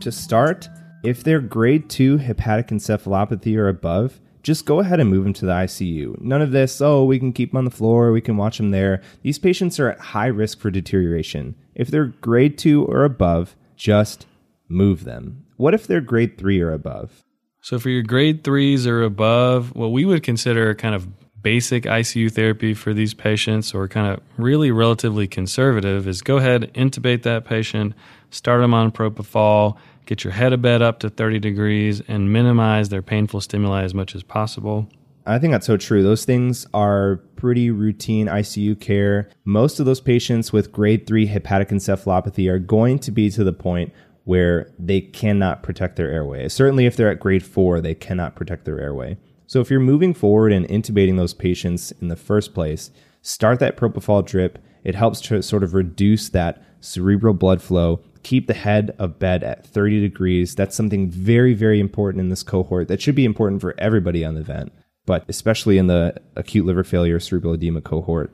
To 0.01 0.11
start, 0.11 0.69
if 1.03 1.23
they're 1.25 1.41
grade 1.41 1.89
2 1.89 2.19
hepatic 2.19 2.69
encephalopathy 2.69 3.57
or 3.57 3.69
above, 3.69 4.21
just 4.43 4.67
go 4.67 4.81
ahead 4.81 5.01
and 5.01 5.09
move 5.09 5.25
them 5.25 5.33
to 5.35 5.47
the 5.47 5.53
ICU. 5.53 6.21
None 6.21 6.43
of 6.43 6.51
this, 6.51 6.81
oh, 6.81 7.05
we 7.05 7.19
can 7.19 7.33
keep 7.33 7.51
them 7.51 7.59
on 7.59 7.65
the 7.65 7.71
floor, 7.71 8.13
we 8.13 8.21
can 8.21 8.37
watch 8.37 8.57
them 8.57 8.71
there. 8.71 9.01
These 9.23 9.39
patients 9.39 9.79
are 9.79 9.91
at 9.91 10.01
high 10.01 10.27
risk 10.27 10.59
for 10.59 10.71
deterioration. 10.71 11.55
If 11.75 11.89
they're 11.89 12.07
grade 12.07 12.59
2 12.59 12.85
or 12.85 13.05
above, 13.05 13.57
just 13.77 14.27
move 14.69 15.05
them. 15.05 15.45
What 15.57 15.75
if 15.75 15.87
they're 15.87 16.01
grade 16.01 16.39
3 16.39 16.61
or 16.61 16.73
above? 16.73 17.23
So, 17.61 17.79
for 17.79 17.91
your 17.91 18.03
grade 18.03 18.43
3s 18.43 18.89
or 18.89 19.03
above, 19.03 19.77
what 19.77 19.93
we 19.93 20.05
would 20.05 20.25
consider 20.25 20.75
kind 20.75 20.97
of 20.97 21.07
basic 21.41 21.85
ICU 21.85 22.33
therapy 22.33 22.75
for 22.75 22.93
these 22.93 23.15
patients, 23.15 23.73
or 23.73 23.87
kind 23.87 24.13
of 24.13 24.21
really 24.37 24.73
relatively 24.73 25.29
conservative, 25.29 26.09
is 26.09 26.23
go 26.23 26.39
ahead, 26.39 26.73
intubate 26.75 27.23
that 27.23 27.45
patient, 27.45 27.95
start 28.31 28.61
them 28.61 28.75
on 28.75 28.91
propofol 28.91 29.77
get 30.07 30.25
your 30.25 30.33
head 30.33 30.53
of 30.53 30.63
bed 30.63 30.83
up 30.83 30.99
to 31.01 31.11
30 31.11 31.39
degrees, 31.39 32.03
and 32.09 32.33
minimize 32.33 32.89
their 32.89 33.03
painful 33.03 33.41
stimuli 33.41 33.83
as 33.83 33.95
much 33.95 34.15
as 34.15 34.23
possible. 34.23 34.89
I 35.25 35.39
think 35.39 35.53
that's 35.53 35.67
so 35.67 35.77
true. 35.77 36.03
Those 36.03 36.25
things 36.25 36.67
are 36.75 37.21
pretty 37.37 37.71
routine 37.71 38.27
ICU 38.27 38.81
care. 38.81 39.31
Most 39.45 39.79
of 39.79 39.87
those 39.87 40.01
patients 40.01 40.53
with 40.53 40.73
grade 40.73 41.07
3 41.07 41.27
hepatic 41.27 41.69
encephalopathy 41.69 42.51
are 42.51 42.59
going 42.59 42.99
to 43.01 43.13
be 43.13 43.31
to 43.31 43.45
the 43.45 43.53
point 43.53 43.93
where 44.25 44.73
they 44.79 45.01
cannot 45.01 45.63
protect 45.63 45.97
their 45.97 46.11
airway. 46.11 46.49
Certainly, 46.49 46.87
if 46.87 46.97
they're 46.97 47.11
at 47.11 47.21
grade 47.21 47.45
4, 47.45 47.81
they 47.81 47.95
cannot 47.95 48.35
protect 48.35 48.65
their 48.65 48.81
airway. 48.81 49.17
So, 49.47 49.61
if 49.61 49.71
you're 49.71 49.81
moving 49.81 50.15
forward 50.15 50.53
and 50.53 50.67
intubating 50.69 51.17
those 51.17 51.35
patients 51.35 51.93
in 52.01 52.09
the 52.09 52.17
first 52.17 52.55
place, 52.55 52.91
start 53.21 53.61
that 53.61 53.77
propofol 53.77 54.27
drip. 54.27 54.59
It 54.83 54.97
helps 54.97 55.21
to 55.23 55.43
sort 55.43 55.63
of 55.63 55.75
reduce 55.75 56.29
that 56.31 56.63
cerebral 56.81 57.35
blood 57.35 57.63
flow 57.63 58.01
keep 58.23 58.47
the 58.47 58.55
head 58.55 58.95
of 58.99 59.19
bed 59.19 59.43
at 59.43 59.67
30 59.67 60.01
degrees. 60.01 60.55
That's 60.55 60.77
something 60.77 61.11
very, 61.11 61.55
very 61.55 61.81
important 61.81 62.21
in 62.21 62.29
this 62.29 62.43
cohort. 62.43 62.89
That 62.89 63.01
should 63.01 63.15
be 63.15 63.25
important 63.25 63.61
for 63.61 63.75
everybody 63.79 64.25
on 64.25 64.35
the 64.35 64.43
vent, 64.43 64.73
but 65.07 65.25
especially 65.29 65.79
in 65.79 65.87
the 65.87 66.15
acute 66.37 66.67
liver 66.67 66.85
failure 66.85 67.21
cerebral 67.21 67.55
edema 67.55 67.81
cohort. 67.81 68.33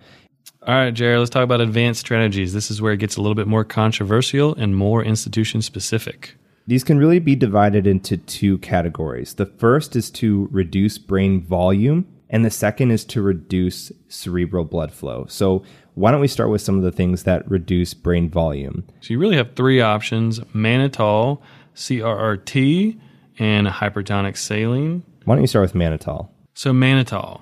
All 0.67 0.75
right, 0.75 0.93
Jerry, 0.93 1.19
let's 1.19 1.31
talk 1.31 1.45
about 1.45 1.61
advanced 1.61 2.01
strategies. 2.01 2.53
This 2.53 2.71
is 2.71 2.83
where 2.83 2.93
it 2.93 2.99
gets 2.99 3.17
a 3.17 3.23
little 3.23 3.35
bit 3.35 3.47
more 3.47 3.65
controversial 3.65 4.55
and 4.55 4.77
more 4.77 5.05
institution 5.05 5.63
specific. 5.63 6.35
These 6.67 6.85
can 6.85 6.99
really 6.99 7.19
be 7.19 7.35
divided 7.35 7.87
into 7.87 8.19
two 8.19 8.59
categories. 8.59 9.35
The 9.35 9.47
first 9.47 9.97
is 9.97 10.11
to 10.13 10.49
reduce 10.51 10.99
brain 10.99 11.41
volume, 11.41 12.07
and 12.29 12.45
the 12.45 12.51
second 12.51 12.91
is 12.91 13.07
to 13.07 13.23
reduce 13.23 13.91
cerebral 14.09 14.65
blood 14.65 14.93
flow. 14.93 15.25
So, 15.29 15.63
why 15.99 16.13
don't 16.13 16.21
we 16.21 16.29
start 16.29 16.49
with 16.49 16.63
some 16.63 16.77
of 16.77 16.85
the 16.85 16.93
things 16.93 17.25
that 17.25 17.51
reduce 17.51 17.93
brain 17.93 18.31
volume? 18.31 18.85
So 19.01 19.13
you 19.13 19.19
really 19.19 19.37
have 19.37 19.57
three 19.57 19.81
options 19.81 20.39
mannitol, 20.55 21.41
CRRT, 21.75 22.99
and 23.41 23.67
hypertonic 23.67 24.37
saline. 24.37 25.03
Why 25.25 25.35
don't 25.35 25.43
you 25.43 25.49
start 25.49 25.65
with 25.65 25.75
mannitol? 25.75 26.29
So, 26.55 26.73
mannitol, 26.73 27.41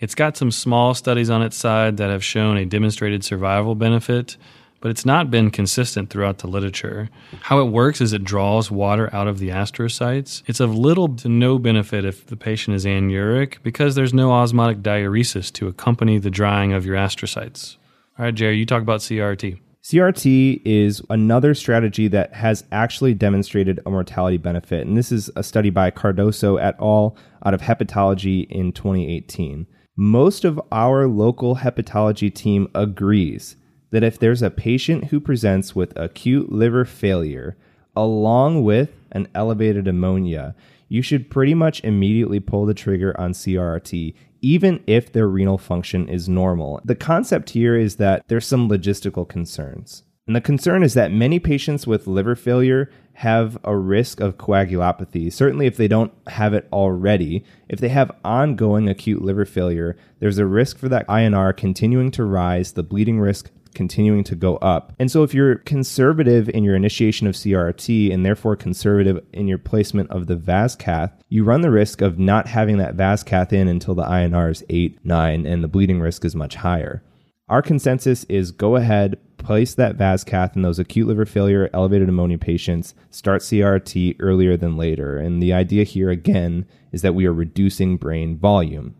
it's 0.00 0.14
got 0.14 0.36
some 0.36 0.50
small 0.50 0.94
studies 0.94 1.30
on 1.30 1.42
its 1.42 1.56
side 1.56 1.96
that 1.96 2.10
have 2.10 2.22
shown 2.22 2.58
a 2.58 2.66
demonstrated 2.66 3.24
survival 3.24 3.74
benefit, 3.74 4.36
but 4.80 4.90
it's 4.90 5.06
not 5.06 5.30
been 5.30 5.50
consistent 5.50 6.10
throughout 6.10 6.38
the 6.38 6.46
literature. 6.46 7.08
How 7.40 7.60
it 7.60 7.70
works 7.70 8.02
is 8.02 8.12
it 8.12 8.22
draws 8.22 8.70
water 8.70 9.08
out 9.14 9.28
of 9.28 9.38
the 9.38 9.48
astrocytes. 9.48 10.42
It's 10.46 10.60
of 10.60 10.76
little 10.76 11.08
to 11.16 11.28
no 11.30 11.58
benefit 11.58 12.04
if 12.04 12.26
the 12.26 12.36
patient 12.36 12.76
is 12.76 12.84
anuric 12.84 13.62
because 13.62 13.94
there's 13.94 14.12
no 14.12 14.30
osmotic 14.32 14.82
diuresis 14.82 15.50
to 15.54 15.68
accompany 15.68 16.18
the 16.18 16.30
drying 16.30 16.74
of 16.74 16.84
your 16.84 16.96
astrocytes. 16.96 17.78
All 18.16 18.24
right, 18.24 18.34
Jerry, 18.34 18.58
you 18.58 18.64
talk 18.64 18.80
about 18.80 19.00
CRT. 19.00 19.58
CRT 19.82 20.62
is 20.64 21.02
another 21.10 21.52
strategy 21.52 22.06
that 22.08 22.32
has 22.32 22.64
actually 22.70 23.12
demonstrated 23.12 23.80
a 23.84 23.90
mortality 23.90 24.36
benefit. 24.36 24.86
And 24.86 24.96
this 24.96 25.10
is 25.10 25.30
a 25.34 25.42
study 25.42 25.68
by 25.68 25.90
Cardoso 25.90 26.62
et 26.62 26.76
al. 26.80 27.16
out 27.44 27.54
of 27.54 27.60
hepatology 27.60 28.48
in 28.48 28.70
2018. 28.70 29.66
Most 29.96 30.44
of 30.44 30.60
our 30.70 31.08
local 31.08 31.56
hepatology 31.56 32.32
team 32.32 32.68
agrees 32.72 33.56
that 33.90 34.04
if 34.04 34.18
there's 34.18 34.42
a 34.42 34.50
patient 34.50 35.06
who 35.06 35.18
presents 35.18 35.74
with 35.74 35.92
acute 35.96 36.52
liver 36.52 36.84
failure 36.84 37.56
along 37.96 38.62
with 38.62 38.90
an 39.10 39.26
elevated 39.34 39.88
ammonia, 39.88 40.54
you 40.88 41.02
should 41.02 41.30
pretty 41.30 41.54
much 41.54 41.82
immediately 41.84 42.40
pull 42.40 42.66
the 42.66 42.74
trigger 42.74 43.18
on 43.18 43.32
CRT, 43.32 44.14
even 44.42 44.82
if 44.86 45.12
their 45.12 45.28
renal 45.28 45.58
function 45.58 46.08
is 46.08 46.28
normal. 46.28 46.80
The 46.84 46.94
concept 46.94 47.50
here 47.50 47.76
is 47.76 47.96
that 47.96 48.24
there's 48.28 48.46
some 48.46 48.68
logistical 48.68 49.28
concerns. 49.28 50.04
And 50.26 50.34
the 50.34 50.40
concern 50.40 50.82
is 50.82 50.94
that 50.94 51.12
many 51.12 51.38
patients 51.38 51.86
with 51.86 52.06
liver 52.06 52.34
failure 52.34 52.90
have 53.14 53.58
a 53.62 53.76
risk 53.76 54.20
of 54.20 54.38
coagulopathy. 54.38 55.32
Certainly, 55.32 55.66
if 55.66 55.76
they 55.76 55.86
don't 55.86 56.12
have 56.28 56.54
it 56.54 56.66
already, 56.72 57.44
if 57.68 57.78
they 57.78 57.90
have 57.90 58.10
ongoing 58.24 58.88
acute 58.88 59.22
liver 59.22 59.44
failure, 59.44 59.96
there's 60.20 60.38
a 60.38 60.46
risk 60.46 60.78
for 60.78 60.88
that 60.88 61.06
INR 61.08 61.54
continuing 61.54 62.10
to 62.12 62.24
rise, 62.24 62.72
the 62.72 62.82
bleeding 62.82 63.20
risk 63.20 63.50
continuing 63.74 64.24
to 64.24 64.34
go 64.34 64.56
up. 64.56 64.92
And 64.98 65.10
so, 65.10 65.22
if 65.22 65.34
you're 65.34 65.56
conservative 65.56 66.48
in 66.48 66.64
your 66.64 66.76
initiation 66.76 67.26
of 67.26 67.34
CRT 67.34 68.12
and 68.12 68.24
therefore 68.24 68.56
conservative 68.56 69.24
in 69.32 69.48
your 69.48 69.58
placement 69.58 70.10
of 70.10 70.26
the 70.26 70.36
VAS 70.36 70.76
cath, 70.76 71.12
you 71.28 71.44
run 71.44 71.60
the 71.60 71.70
risk 71.70 72.00
of 72.00 72.18
not 72.18 72.46
having 72.46 72.78
that 72.78 72.94
VAS 72.94 73.22
cath 73.22 73.52
in 73.52 73.68
until 73.68 73.94
the 73.94 74.04
INR 74.04 74.50
is 74.50 74.64
8, 74.68 75.04
9, 75.04 75.46
and 75.46 75.62
the 75.62 75.68
bleeding 75.68 76.00
risk 76.00 76.24
is 76.24 76.34
much 76.34 76.56
higher. 76.56 77.02
Our 77.48 77.60
consensus 77.60 78.24
is 78.24 78.52
go 78.52 78.76
ahead, 78.76 79.18
place 79.36 79.74
that 79.74 79.96
VAS 79.96 80.24
cath 80.24 80.56
in 80.56 80.62
those 80.62 80.78
acute 80.78 81.06
liver 81.06 81.26
failure, 81.26 81.68
elevated 81.74 82.08
ammonia 82.08 82.38
patients, 82.38 82.94
start 83.10 83.42
CRT 83.42 84.16
earlier 84.18 84.56
than 84.56 84.78
later. 84.78 85.18
And 85.18 85.42
the 85.42 85.52
idea 85.52 85.84
here, 85.84 86.08
again, 86.08 86.66
is 86.90 87.02
that 87.02 87.14
we 87.14 87.26
are 87.26 87.34
reducing 87.34 87.98
brain 87.98 88.38
volume. 88.38 88.94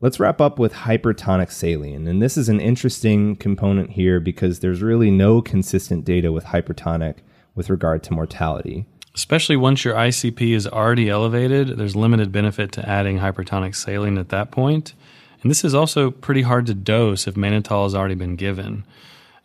Let's 0.00 0.20
wrap 0.20 0.40
up 0.40 0.60
with 0.60 0.72
hypertonic 0.72 1.50
saline. 1.50 2.06
And 2.06 2.22
this 2.22 2.36
is 2.36 2.48
an 2.48 2.60
interesting 2.60 3.34
component 3.34 3.90
here 3.90 4.20
because 4.20 4.60
there's 4.60 4.80
really 4.80 5.10
no 5.10 5.42
consistent 5.42 6.04
data 6.04 6.30
with 6.30 6.44
hypertonic 6.44 7.16
with 7.56 7.68
regard 7.68 8.04
to 8.04 8.12
mortality. 8.12 8.86
Especially 9.12 9.56
once 9.56 9.84
your 9.84 9.94
ICP 9.94 10.54
is 10.54 10.68
already 10.68 11.08
elevated, 11.08 11.76
there's 11.76 11.96
limited 11.96 12.30
benefit 12.30 12.70
to 12.72 12.88
adding 12.88 13.18
hypertonic 13.18 13.74
saline 13.74 14.18
at 14.18 14.28
that 14.28 14.52
point. 14.52 14.94
And 15.42 15.50
this 15.50 15.64
is 15.64 15.74
also 15.74 16.12
pretty 16.12 16.42
hard 16.42 16.66
to 16.66 16.74
dose 16.74 17.26
if 17.26 17.34
mannitol 17.34 17.82
has 17.82 17.96
already 17.96 18.14
been 18.14 18.36
given. 18.36 18.84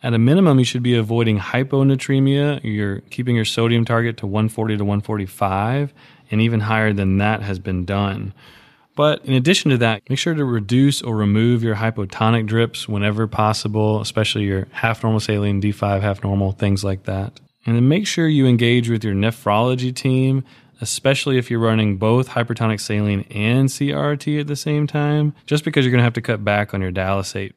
At 0.04 0.14
a 0.14 0.20
minimum, 0.20 0.60
you 0.60 0.64
should 0.64 0.84
be 0.84 0.94
avoiding 0.94 1.40
hyponatremia. 1.40 2.60
You're 2.62 3.00
keeping 3.10 3.34
your 3.34 3.44
sodium 3.44 3.84
target 3.84 4.18
to 4.18 4.26
140 4.28 4.76
to 4.76 4.84
145, 4.84 5.92
and 6.30 6.40
even 6.40 6.60
higher 6.60 6.92
than 6.92 7.18
that 7.18 7.42
has 7.42 7.58
been 7.58 7.84
done. 7.84 8.32
But 8.96 9.24
in 9.24 9.34
addition 9.34 9.70
to 9.70 9.78
that, 9.78 10.02
make 10.08 10.18
sure 10.18 10.34
to 10.34 10.44
reduce 10.44 11.02
or 11.02 11.16
remove 11.16 11.62
your 11.62 11.76
hypotonic 11.76 12.46
drips 12.46 12.88
whenever 12.88 13.26
possible, 13.26 14.00
especially 14.00 14.44
your 14.44 14.68
half 14.70 15.02
normal 15.02 15.20
saline, 15.20 15.60
D5 15.60 16.00
half 16.00 16.22
normal, 16.22 16.52
things 16.52 16.84
like 16.84 17.04
that. 17.04 17.40
And 17.66 17.76
then 17.76 17.88
make 17.88 18.06
sure 18.06 18.28
you 18.28 18.46
engage 18.46 18.88
with 18.88 19.02
your 19.02 19.14
nephrology 19.14 19.94
team, 19.94 20.44
especially 20.80 21.38
if 21.38 21.50
you're 21.50 21.60
running 21.60 21.96
both 21.96 22.28
hypertonic 22.28 22.80
saline 22.80 23.22
and 23.30 23.68
CRT 23.68 24.40
at 24.40 24.46
the 24.46 24.56
same 24.56 24.86
time, 24.86 25.34
just 25.46 25.64
because 25.64 25.84
you're 25.84 25.92
going 25.92 26.00
to 26.00 26.04
have 26.04 26.12
to 26.12 26.20
cut 26.20 26.44
back 26.44 26.74
on 26.74 26.80
your 26.80 26.92
dialysate. 26.92 27.54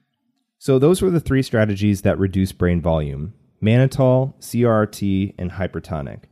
So, 0.60 0.80
those 0.80 1.02
were 1.04 1.12
the 1.12 1.20
three 1.20 1.44
strategies 1.44 2.02
that 2.02 2.18
reduce 2.18 2.52
brain 2.52 2.82
volume 2.82 3.34
mannitol, 3.62 4.34
CRT, 4.40 5.34
and 5.38 5.52
hypertonic. 5.52 6.24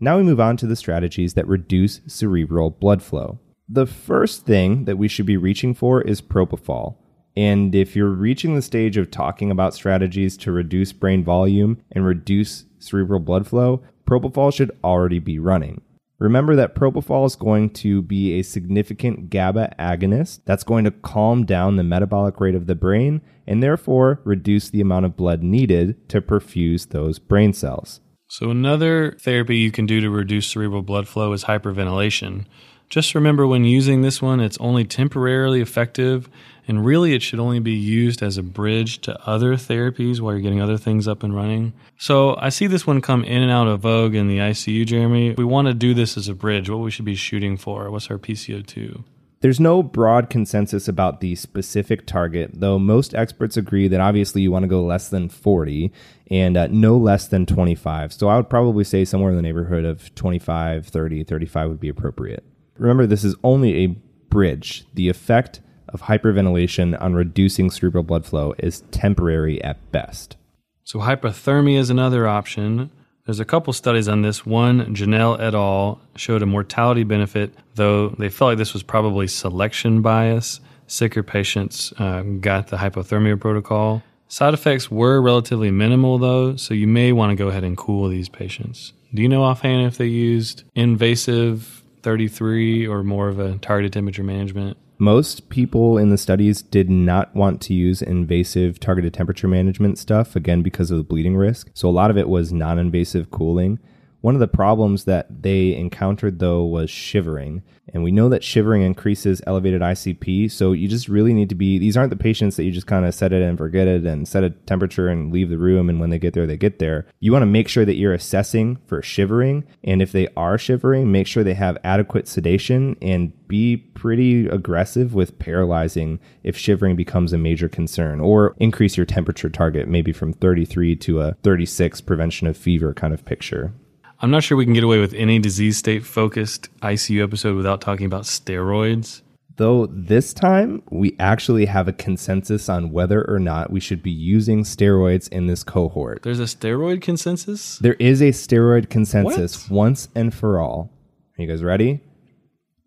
Now 0.00 0.16
we 0.16 0.22
move 0.22 0.40
on 0.40 0.56
to 0.58 0.66
the 0.66 0.76
strategies 0.76 1.34
that 1.34 1.46
reduce 1.46 2.00
cerebral 2.06 2.70
blood 2.70 3.02
flow. 3.02 3.38
The 3.68 3.86
first 3.86 4.44
thing 4.44 4.84
that 4.84 4.98
we 4.98 5.08
should 5.08 5.26
be 5.26 5.36
reaching 5.36 5.74
for 5.74 6.02
is 6.02 6.20
propofol. 6.20 6.96
And 7.36 7.74
if 7.74 7.96
you're 7.96 8.10
reaching 8.10 8.54
the 8.54 8.62
stage 8.62 8.96
of 8.96 9.10
talking 9.10 9.50
about 9.50 9.74
strategies 9.74 10.36
to 10.38 10.52
reduce 10.52 10.92
brain 10.92 11.24
volume 11.24 11.80
and 11.90 12.04
reduce 12.04 12.64
cerebral 12.78 13.20
blood 13.20 13.46
flow, 13.46 13.82
propofol 14.06 14.52
should 14.54 14.70
already 14.84 15.18
be 15.18 15.38
running. 15.38 15.80
Remember 16.18 16.54
that 16.54 16.76
propofol 16.76 17.26
is 17.26 17.34
going 17.34 17.70
to 17.70 18.00
be 18.02 18.38
a 18.38 18.42
significant 18.42 19.30
GABA 19.30 19.74
agonist 19.78 20.40
that's 20.44 20.62
going 20.62 20.84
to 20.84 20.90
calm 20.90 21.44
down 21.44 21.76
the 21.76 21.82
metabolic 21.82 22.40
rate 22.40 22.54
of 22.54 22.66
the 22.66 22.76
brain 22.76 23.20
and 23.46 23.62
therefore 23.62 24.20
reduce 24.24 24.70
the 24.70 24.80
amount 24.80 25.06
of 25.06 25.16
blood 25.16 25.42
needed 25.42 26.08
to 26.10 26.20
perfuse 26.20 26.86
those 26.86 27.18
brain 27.18 27.52
cells. 27.52 28.00
So, 28.28 28.50
another 28.50 29.16
therapy 29.20 29.56
you 29.56 29.70
can 29.70 29.86
do 29.86 30.00
to 30.00 30.08
reduce 30.08 30.46
cerebral 30.46 30.82
blood 30.82 31.08
flow 31.08 31.32
is 31.32 31.44
hyperventilation. 31.44 32.46
Just 32.88 33.14
remember 33.14 33.46
when 33.46 33.64
using 33.64 34.02
this 34.02 34.22
one, 34.22 34.40
it's 34.40 34.58
only 34.58 34.84
temporarily 34.84 35.60
effective, 35.60 36.28
and 36.68 36.84
really 36.84 37.14
it 37.14 37.22
should 37.22 37.40
only 37.40 37.58
be 37.58 37.72
used 37.72 38.22
as 38.22 38.38
a 38.38 38.42
bridge 38.42 39.00
to 39.02 39.18
other 39.26 39.54
therapies 39.54 40.20
while 40.20 40.32
you're 40.32 40.42
getting 40.42 40.60
other 40.60 40.78
things 40.78 41.08
up 41.08 41.22
and 41.22 41.34
running. 41.34 41.72
So 41.98 42.36
I 42.36 42.50
see 42.50 42.66
this 42.66 42.86
one 42.86 43.00
come 43.00 43.24
in 43.24 43.42
and 43.42 43.50
out 43.50 43.66
of 43.66 43.80
vogue 43.80 44.14
in 44.14 44.28
the 44.28 44.38
ICU, 44.38 44.86
Jeremy. 44.86 45.34
We 45.36 45.44
want 45.44 45.68
to 45.68 45.74
do 45.74 45.94
this 45.94 46.16
as 46.16 46.28
a 46.28 46.34
bridge, 46.34 46.70
what 46.70 46.78
we 46.78 46.90
should 46.90 47.04
be 47.04 47.16
shooting 47.16 47.56
for. 47.56 47.90
What's 47.90 48.10
our 48.10 48.18
PCO2? 48.18 49.04
There's 49.44 49.60
no 49.60 49.82
broad 49.82 50.30
consensus 50.30 50.88
about 50.88 51.20
the 51.20 51.34
specific 51.34 52.06
target, 52.06 52.52
though 52.54 52.78
most 52.78 53.14
experts 53.14 53.58
agree 53.58 53.88
that 53.88 54.00
obviously 54.00 54.40
you 54.40 54.50
want 54.50 54.62
to 54.62 54.68
go 54.68 54.82
less 54.82 55.10
than 55.10 55.28
40 55.28 55.92
and 56.30 56.56
uh, 56.56 56.68
no 56.68 56.96
less 56.96 57.28
than 57.28 57.44
25. 57.44 58.14
So 58.14 58.28
I 58.28 58.36
would 58.36 58.48
probably 58.48 58.84
say 58.84 59.04
somewhere 59.04 59.32
in 59.32 59.36
the 59.36 59.42
neighborhood 59.42 59.84
of 59.84 60.14
25, 60.14 60.86
30, 60.86 61.24
35 61.24 61.68
would 61.68 61.80
be 61.80 61.90
appropriate. 61.90 62.42
Remember, 62.78 63.06
this 63.06 63.24
is 63.24 63.34
only 63.44 63.84
a 63.84 63.86
bridge. 63.86 64.84
The 64.94 65.08
effect 65.08 65.60
of 65.88 66.02
hyperventilation 66.02 67.00
on 67.00 67.14
reducing 67.14 67.70
cerebral 67.70 68.02
blood 68.02 68.26
flow 68.26 68.54
is 68.58 68.82
temporary 68.90 69.62
at 69.62 69.92
best. 69.92 70.36
So, 70.82 70.98
hypothermia 70.98 71.78
is 71.78 71.90
another 71.90 72.26
option. 72.26 72.90
There's 73.26 73.40
a 73.40 73.44
couple 73.44 73.72
studies 73.72 74.08
on 74.08 74.22
this. 74.22 74.44
One, 74.44 74.94
Janelle 74.94 75.40
et 75.40 75.54
al. 75.54 76.00
showed 76.16 76.42
a 76.42 76.46
mortality 76.46 77.04
benefit, 77.04 77.54
though 77.74 78.10
they 78.10 78.28
felt 78.28 78.50
like 78.50 78.58
this 78.58 78.74
was 78.74 78.82
probably 78.82 79.28
selection 79.28 80.02
bias. 80.02 80.60
Sicker 80.86 81.22
patients 81.22 81.94
uh, 81.98 82.22
got 82.22 82.66
the 82.66 82.76
hypothermia 82.76 83.40
protocol. 83.40 84.02
Side 84.28 84.52
effects 84.52 84.90
were 84.90 85.22
relatively 85.22 85.70
minimal, 85.70 86.18
though, 86.18 86.56
so 86.56 86.74
you 86.74 86.86
may 86.86 87.12
want 87.12 87.30
to 87.30 87.36
go 87.36 87.48
ahead 87.48 87.64
and 87.64 87.76
cool 87.76 88.08
these 88.08 88.28
patients. 88.28 88.92
Do 89.14 89.22
you 89.22 89.28
know 89.28 89.44
offhand 89.44 89.86
if 89.86 89.96
they 89.96 90.06
used 90.06 90.64
invasive 90.74 91.83
33 92.04 92.86
or 92.86 93.02
more 93.02 93.28
of 93.28 93.40
a 93.40 93.58
targeted 93.58 93.92
temperature 93.92 94.22
management? 94.22 94.76
Most 94.98 95.48
people 95.48 95.98
in 95.98 96.10
the 96.10 96.18
studies 96.18 96.62
did 96.62 96.88
not 96.88 97.34
want 97.34 97.60
to 97.62 97.74
use 97.74 98.00
invasive 98.00 98.78
targeted 98.78 99.12
temperature 99.12 99.48
management 99.48 99.98
stuff, 99.98 100.36
again, 100.36 100.62
because 100.62 100.92
of 100.92 100.98
the 100.98 101.02
bleeding 101.02 101.36
risk. 101.36 101.70
So 101.74 101.88
a 101.88 101.90
lot 101.90 102.10
of 102.10 102.16
it 102.16 102.28
was 102.28 102.52
non 102.52 102.78
invasive 102.78 103.32
cooling. 103.32 103.80
One 104.24 104.34
of 104.34 104.40
the 104.40 104.48
problems 104.48 105.04
that 105.04 105.42
they 105.42 105.74
encountered, 105.74 106.38
though, 106.38 106.64
was 106.64 106.88
shivering. 106.88 107.62
And 107.92 108.02
we 108.02 108.10
know 108.10 108.30
that 108.30 108.42
shivering 108.42 108.80
increases 108.80 109.42
elevated 109.46 109.82
ICP. 109.82 110.50
So 110.50 110.72
you 110.72 110.88
just 110.88 111.10
really 111.10 111.34
need 111.34 111.50
to 111.50 111.54
be, 111.54 111.76
these 111.78 111.94
aren't 111.94 112.08
the 112.08 112.16
patients 112.16 112.56
that 112.56 112.64
you 112.64 112.70
just 112.70 112.86
kind 112.86 113.04
of 113.04 113.14
set 113.14 113.34
it 113.34 113.42
and 113.42 113.58
forget 113.58 113.86
it 113.86 114.06
and 114.06 114.26
set 114.26 114.42
a 114.42 114.48
temperature 114.48 115.08
and 115.08 115.30
leave 115.30 115.50
the 115.50 115.58
room. 115.58 115.90
And 115.90 116.00
when 116.00 116.08
they 116.08 116.18
get 116.18 116.32
there, 116.32 116.46
they 116.46 116.56
get 116.56 116.78
there. 116.78 117.06
You 117.20 117.32
want 117.32 117.42
to 117.42 117.46
make 117.46 117.68
sure 117.68 117.84
that 117.84 117.96
you're 117.96 118.14
assessing 118.14 118.78
for 118.86 119.02
shivering. 119.02 119.62
And 119.84 120.00
if 120.00 120.10
they 120.10 120.28
are 120.38 120.56
shivering, 120.56 121.12
make 121.12 121.26
sure 121.26 121.44
they 121.44 121.52
have 121.52 121.76
adequate 121.84 122.26
sedation 122.26 122.96
and 123.02 123.30
be 123.46 123.76
pretty 123.76 124.48
aggressive 124.48 125.12
with 125.12 125.38
paralyzing 125.38 126.18
if 126.42 126.56
shivering 126.56 126.96
becomes 126.96 127.34
a 127.34 127.38
major 127.38 127.68
concern 127.68 128.20
or 128.20 128.56
increase 128.56 128.96
your 128.96 129.04
temperature 129.04 129.50
target 129.50 129.86
maybe 129.86 130.14
from 130.14 130.32
33 130.32 130.96
to 130.96 131.20
a 131.20 131.34
36 131.42 132.00
prevention 132.00 132.46
of 132.46 132.56
fever 132.56 132.94
kind 132.94 133.12
of 133.12 133.26
picture. 133.26 133.74
I'm 134.20 134.30
not 134.30 134.42
sure 134.42 134.56
we 134.56 134.64
can 134.64 134.74
get 134.74 134.84
away 134.84 135.00
with 135.00 135.14
any 135.14 135.38
disease 135.38 135.76
state 135.76 136.04
focused 136.04 136.68
ICU 136.80 137.22
episode 137.22 137.56
without 137.56 137.80
talking 137.80 138.06
about 138.06 138.22
steroids. 138.22 139.22
Though 139.56 139.86
this 139.86 140.32
time 140.32 140.82
we 140.90 141.16
actually 141.18 141.66
have 141.66 141.86
a 141.86 141.92
consensus 141.92 142.68
on 142.68 142.90
whether 142.90 143.24
or 143.28 143.38
not 143.38 143.70
we 143.70 143.80
should 143.80 144.02
be 144.02 144.10
using 144.10 144.62
steroids 144.62 145.28
in 145.28 145.46
this 145.46 145.62
cohort. 145.62 146.22
There's 146.22 146.40
a 146.40 146.44
steroid 146.44 147.02
consensus? 147.02 147.78
There 147.78 147.94
is 147.94 148.20
a 148.20 148.30
steroid 148.30 148.88
consensus 148.88 149.68
what? 149.68 149.76
once 149.76 150.08
and 150.14 150.34
for 150.34 150.60
all. 150.60 150.90
Are 151.38 151.42
you 151.42 151.48
guys 151.48 151.62
ready? 151.62 152.00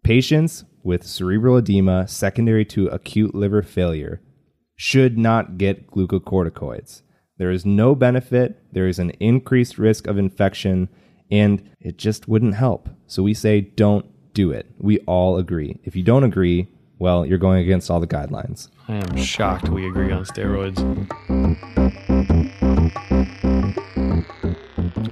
Patients 0.04 0.66
with 0.84 1.06
cerebral 1.06 1.58
edema 1.58 2.08
secondary 2.08 2.66
to 2.66 2.88
acute 2.88 3.36
liver 3.36 3.62
failure 3.62 4.22
should 4.76 5.18
not 5.18 5.58
get 5.58 5.92
glucocorticoids. 5.92 7.02
There 7.38 7.52
is 7.52 7.66
no 7.66 7.96
benefit, 7.96 8.62
there 8.72 8.88
is 8.88 9.00
an 9.00 9.12
increased 9.20 9.78
risk 9.78 10.08
of 10.08 10.18
infection 10.18 10.90
and 11.32 11.70
it 11.80 11.98
just 11.98 12.28
wouldn't 12.28 12.56
help. 12.56 12.90
So 13.08 13.24
we 13.24 13.34
say, 13.34 13.62
don't 13.62 14.06
do 14.34 14.52
it. 14.52 14.68
We 14.78 15.00
all 15.00 15.38
agree. 15.38 15.80
If 15.84 15.96
you 15.96 16.04
don't 16.04 16.24
agree, 16.24 16.68
well, 17.00 17.26
you're 17.26 17.38
going 17.38 17.62
against 17.62 17.90
all 17.92 18.00
the 18.00 18.08
guidelines. 18.08 18.70
I 18.88 18.96
am 18.96 19.18
shocked 19.18 19.70
we 19.70 19.88
agree 19.88 20.12
on 20.12 20.26
steroids. 20.26 20.78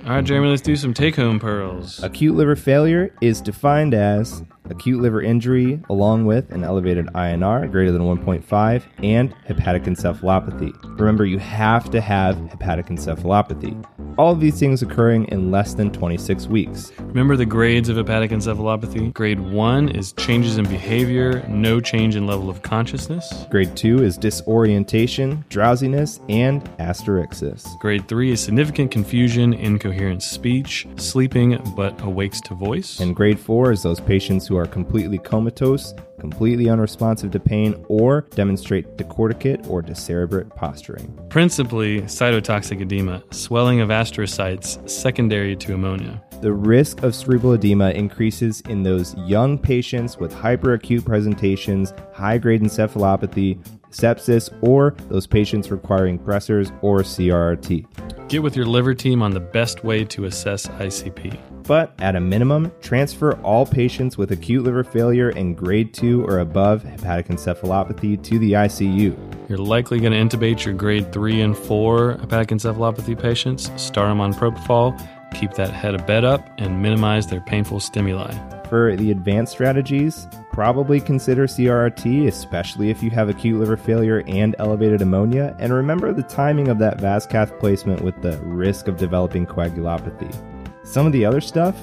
All 0.05 0.11
right, 0.11 0.23
Jeremy, 0.23 0.49
let's 0.49 0.61
do 0.61 0.75
some 0.75 0.93
take 0.93 1.15
home 1.15 1.39
pearls. 1.39 2.03
Acute 2.03 2.35
liver 2.35 2.55
failure 2.55 3.11
is 3.21 3.41
defined 3.41 3.95
as 3.95 4.43
acute 4.69 5.01
liver 5.01 5.21
injury 5.21 5.81
along 5.89 6.25
with 6.25 6.51
an 6.51 6.63
elevated 6.63 7.07
INR 7.07 7.71
greater 7.71 7.91
than 7.91 8.03
1.5 8.03 8.83
and 9.01 9.33
hepatic 9.45 9.83
encephalopathy. 9.83 10.99
Remember, 10.99 11.25
you 11.25 11.39
have 11.39 11.89
to 11.89 12.01
have 12.01 12.37
hepatic 12.51 12.85
encephalopathy. 12.85 13.83
All 14.17 14.31
of 14.31 14.39
these 14.39 14.57
things 14.57 14.81
occurring 14.81 15.25
in 15.25 15.51
less 15.51 15.73
than 15.73 15.91
26 15.91 16.47
weeks. 16.47 16.93
Remember 16.99 17.35
the 17.35 17.45
grades 17.45 17.89
of 17.89 17.97
hepatic 17.97 18.31
encephalopathy? 18.31 19.13
Grade 19.13 19.41
1 19.41 19.89
is 19.89 20.13
changes 20.13 20.57
in 20.57 20.63
behavior, 20.69 21.45
no 21.49 21.81
change 21.81 22.15
in 22.15 22.25
level 22.25 22.49
of 22.49 22.61
consciousness. 22.61 23.45
Grade 23.49 23.75
2 23.75 24.03
is 24.03 24.17
disorientation, 24.17 25.43
drowsiness, 25.49 26.21
and 26.29 26.63
asterixis. 26.77 27.77
Grade 27.79 28.07
3 28.07 28.31
is 28.31 28.39
significant 28.39 28.89
confusion, 28.89 29.53
incoherent 29.53 30.23
speech, 30.23 30.87
sleeping 30.95 31.61
but 31.75 31.99
awakes 32.01 32.39
to 32.41 32.53
voice. 32.53 33.01
And 33.01 33.13
grade 33.13 33.39
4 33.39 33.73
is 33.73 33.83
those 33.83 33.99
patients 33.99 34.47
who 34.47 34.55
are 34.55 34.65
completely 34.65 35.17
comatose 35.17 35.93
completely 36.19 36.69
unresponsive 36.69 37.31
to 37.31 37.39
pain, 37.39 37.83
or 37.87 38.21
demonstrate 38.31 38.97
decorticate 38.97 39.67
or 39.69 39.81
decerebrate 39.81 40.49
posturing. 40.49 41.17
Principally 41.29 42.01
cytotoxic 42.01 42.81
edema, 42.81 43.23
swelling 43.31 43.81
of 43.81 43.89
astrocytes 43.89 44.89
secondary 44.89 45.55
to 45.55 45.73
ammonia. 45.73 46.21
The 46.41 46.53
risk 46.53 47.03
of 47.03 47.15
cerebral 47.15 47.53
edema 47.53 47.91
increases 47.91 48.61
in 48.61 48.83
those 48.83 49.15
young 49.19 49.57
patients 49.57 50.17
with 50.17 50.33
hyperacute 50.33 51.05
presentations, 51.05 51.93
high 52.13 52.37
grade 52.37 52.61
encephalopathy, 52.61 53.57
sepsis, 53.89 54.53
or 54.61 54.95
those 55.09 55.25
patients 55.25 55.71
requiring 55.71 56.19
pressors 56.19 56.77
or 56.81 56.99
CRRT. 56.99 58.27
Get 58.27 58.43
with 58.43 58.55
your 58.55 58.65
liver 58.65 58.93
team 58.93 59.21
on 59.21 59.31
the 59.31 59.39
best 59.39 59.83
way 59.83 60.03
to 60.05 60.25
assess 60.25 60.67
ICP. 60.67 61.54
But 61.67 61.93
at 61.99 62.15
a 62.15 62.19
minimum, 62.19 62.71
transfer 62.81 63.33
all 63.41 63.65
patients 63.65 64.17
with 64.17 64.31
acute 64.31 64.63
liver 64.63 64.83
failure 64.83 65.29
and 65.29 65.57
grade 65.57 65.93
2 65.93 66.23
or 66.25 66.39
above 66.39 66.83
hepatic 66.83 67.27
encephalopathy 67.27 68.21
to 68.23 68.39
the 68.39 68.53
ICU. 68.53 69.49
You're 69.49 69.57
likely 69.57 69.99
going 69.99 70.13
to 70.13 70.37
intubate 70.37 70.63
your 70.63 70.75
grade 70.75 71.11
3 71.11 71.41
and 71.41 71.57
4 71.57 72.17
hepatic 72.17 72.49
encephalopathy 72.49 73.19
patients, 73.19 73.71
start 73.77 74.09
them 74.09 74.21
on 74.21 74.33
propofol, 74.33 74.95
keep 75.33 75.53
that 75.53 75.71
head 75.71 75.95
of 75.95 76.05
bed 76.05 76.23
up, 76.23 76.47
and 76.59 76.81
minimize 76.81 77.27
their 77.27 77.41
painful 77.41 77.79
stimuli. 77.79 78.31
For 78.69 78.95
the 78.95 79.11
advanced 79.11 79.51
strategies, 79.51 80.27
probably 80.51 80.99
consider 80.99 81.45
CRRT, 81.45 82.27
especially 82.27 82.89
if 82.89 83.03
you 83.03 83.09
have 83.11 83.29
acute 83.29 83.59
liver 83.59 83.77
failure 83.77 84.23
and 84.27 84.55
elevated 84.59 85.01
ammonia. 85.01 85.55
And 85.59 85.73
remember 85.73 86.13
the 86.13 86.23
timing 86.23 86.67
of 86.67 86.79
that 86.79 86.99
VASCAth 86.99 87.59
placement 87.59 88.01
with 88.01 88.19
the 88.21 88.37
risk 88.39 88.87
of 88.87 88.97
developing 88.97 89.45
coagulopathy. 89.45 90.54
Some 90.85 91.07
of 91.07 91.11
the 91.11 91.25
other 91.25 91.41
stuff, 91.41 91.75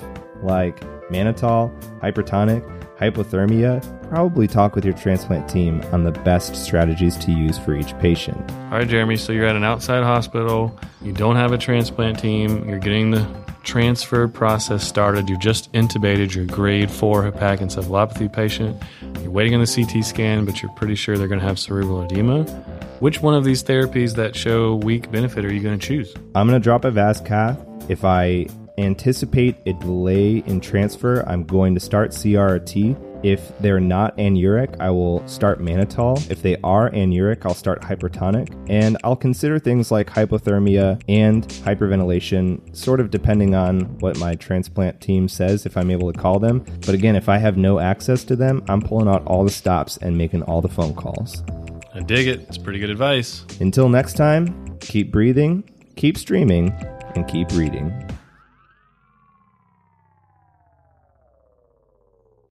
like 0.42 0.80
mannitol, 1.10 1.70
hypertonic, 2.00 2.62
hypothermia, 2.96 3.82
probably 4.08 4.46
talk 4.46 4.76
with 4.76 4.84
your 4.84 4.94
transplant 4.94 5.50
team 5.50 5.82
on 5.92 6.04
the 6.04 6.12
best 6.12 6.54
strategies 6.54 7.16
to 7.16 7.32
use 7.32 7.58
for 7.58 7.74
each 7.74 7.98
patient. 7.98 8.38
All 8.70 8.78
right, 8.78 8.88
Jeremy, 8.88 9.16
so 9.16 9.32
you're 9.32 9.46
at 9.46 9.56
an 9.56 9.64
outside 9.64 10.04
hospital, 10.04 10.78
you 11.02 11.12
don't 11.12 11.34
have 11.34 11.52
a 11.52 11.58
transplant 11.58 12.20
team, 12.20 12.68
you're 12.68 12.78
getting 12.78 13.10
the 13.10 13.26
transfer 13.64 14.28
process 14.28 14.86
started, 14.86 15.28
you've 15.28 15.40
just 15.40 15.72
intubated 15.72 16.32
your 16.32 16.46
grade 16.46 16.90
4 16.90 17.24
hepatic 17.24 17.60
encephalopathy 17.60 18.32
patient, 18.32 18.80
you're 19.20 19.32
waiting 19.32 19.54
on 19.54 19.60
the 19.60 19.66
CT 19.66 20.04
scan, 20.04 20.44
but 20.44 20.62
you're 20.62 20.72
pretty 20.72 20.94
sure 20.94 21.18
they're 21.18 21.28
going 21.28 21.40
to 21.40 21.46
have 21.46 21.58
cerebral 21.58 22.02
edema. 22.02 22.44
Which 23.00 23.20
one 23.20 23.34
of 23.34 23.42
these 23.42 23.64
therapies 23.64 24.14
that 24.14 24.36
show 24.36 24.76
weak 24.76 25.10
benefit 25.10 25.44
are 25.44 25.52
you 25.52 25.60
going 25.60 25.76
to 25.76 25.84
choose? 25.84 26.14
I'm 26.36 26.46
going 26.46 26.60
to 26.60 26.62
drop 26.62 26.84
a 26.84 26.92
VASCAth 26.92 27.90
if 27.90 28.04
I 28.04 28.46
anticipate 28.78 29.56
a 29.66 29.72
delay 29.74 30.38
in 30.38 30.60
transfer, 30.60 31.22
I'm 31.28 31.44
going 31.44 31.74
to 31.74 31.80
start 31.80 32.10
CRT. 32.10 33.10
If 33.24 33.56
they're 33.60 33.78
not 33.78 34.16
anuric, 34.16 34.80
I 34.80 34.90
will 34.90 35.26
start 35.28 35.60
mannitol. 35.60 36.28
If 36.30 36.42
they 36.42 36.56
are 36.64 36.90
anuric, 36.90 37.46
I'll 37.46 37.54
start 37.54 37.80
hypertonic. 37.80 38.52
And 38.68 38.98
I'll 39.04 39.16
consider 39.16 39.58
things 39.60 39.92
like 39.92 40.10
hypothermia 40.10 41.00
and 41.08 41.46
hyperventilation, 41.46 42.74
sort 42.74 42.98
of 42.98 43.10
depending 43.10 43.54
on 43.54 43.98
what 44.00 44.18
my 44.18 44.34
transplant 44.34 45.00
team 45.00 45.28
says, 45.28 45.66
if 45.66 45.76
I'm 45.76 45.90
able 45.90 46.12
to 46.12 46.18
call 46.18 46.40
them. 46.40 46.64
But 46.80 46.94
again, 46.94 47.14
if 47.14 47.28
I 47.28 47.38
have 47.38 47.56
no 47.56 47.78
access 47.78 48.24
to 48.24 48.34
them, 48.34 48.64
I'm 48.68 48.82
pulling 48.82 49.08
out 49.08 49.24
all 49.26 49.44
the 49.44 49.50
stops 49.50 49.98
and 49.98 50.18
making 50.18 50.42
all 50.42 50.60
the 50.60 50.68
phone 50.68 50.94
calls. 50.94 51.44
I 51.94 52.00
dig 52.00 52.26
it. 52.26 52.40
It's 52.48 52.58
pretty 52.58 52.80
good 52.80 52.90
advice. 52.90 53.44
Until 53.60 53.88
next 53.88 54.14
time, 54.14 54.78
keep 54.80 55.12
breathing, 55.12 55.62
keep 55.94 56.18
streaming, 56.18 56.72
and 57.14 57.28
keep 57.28 57.50
reading. 57.52 58.11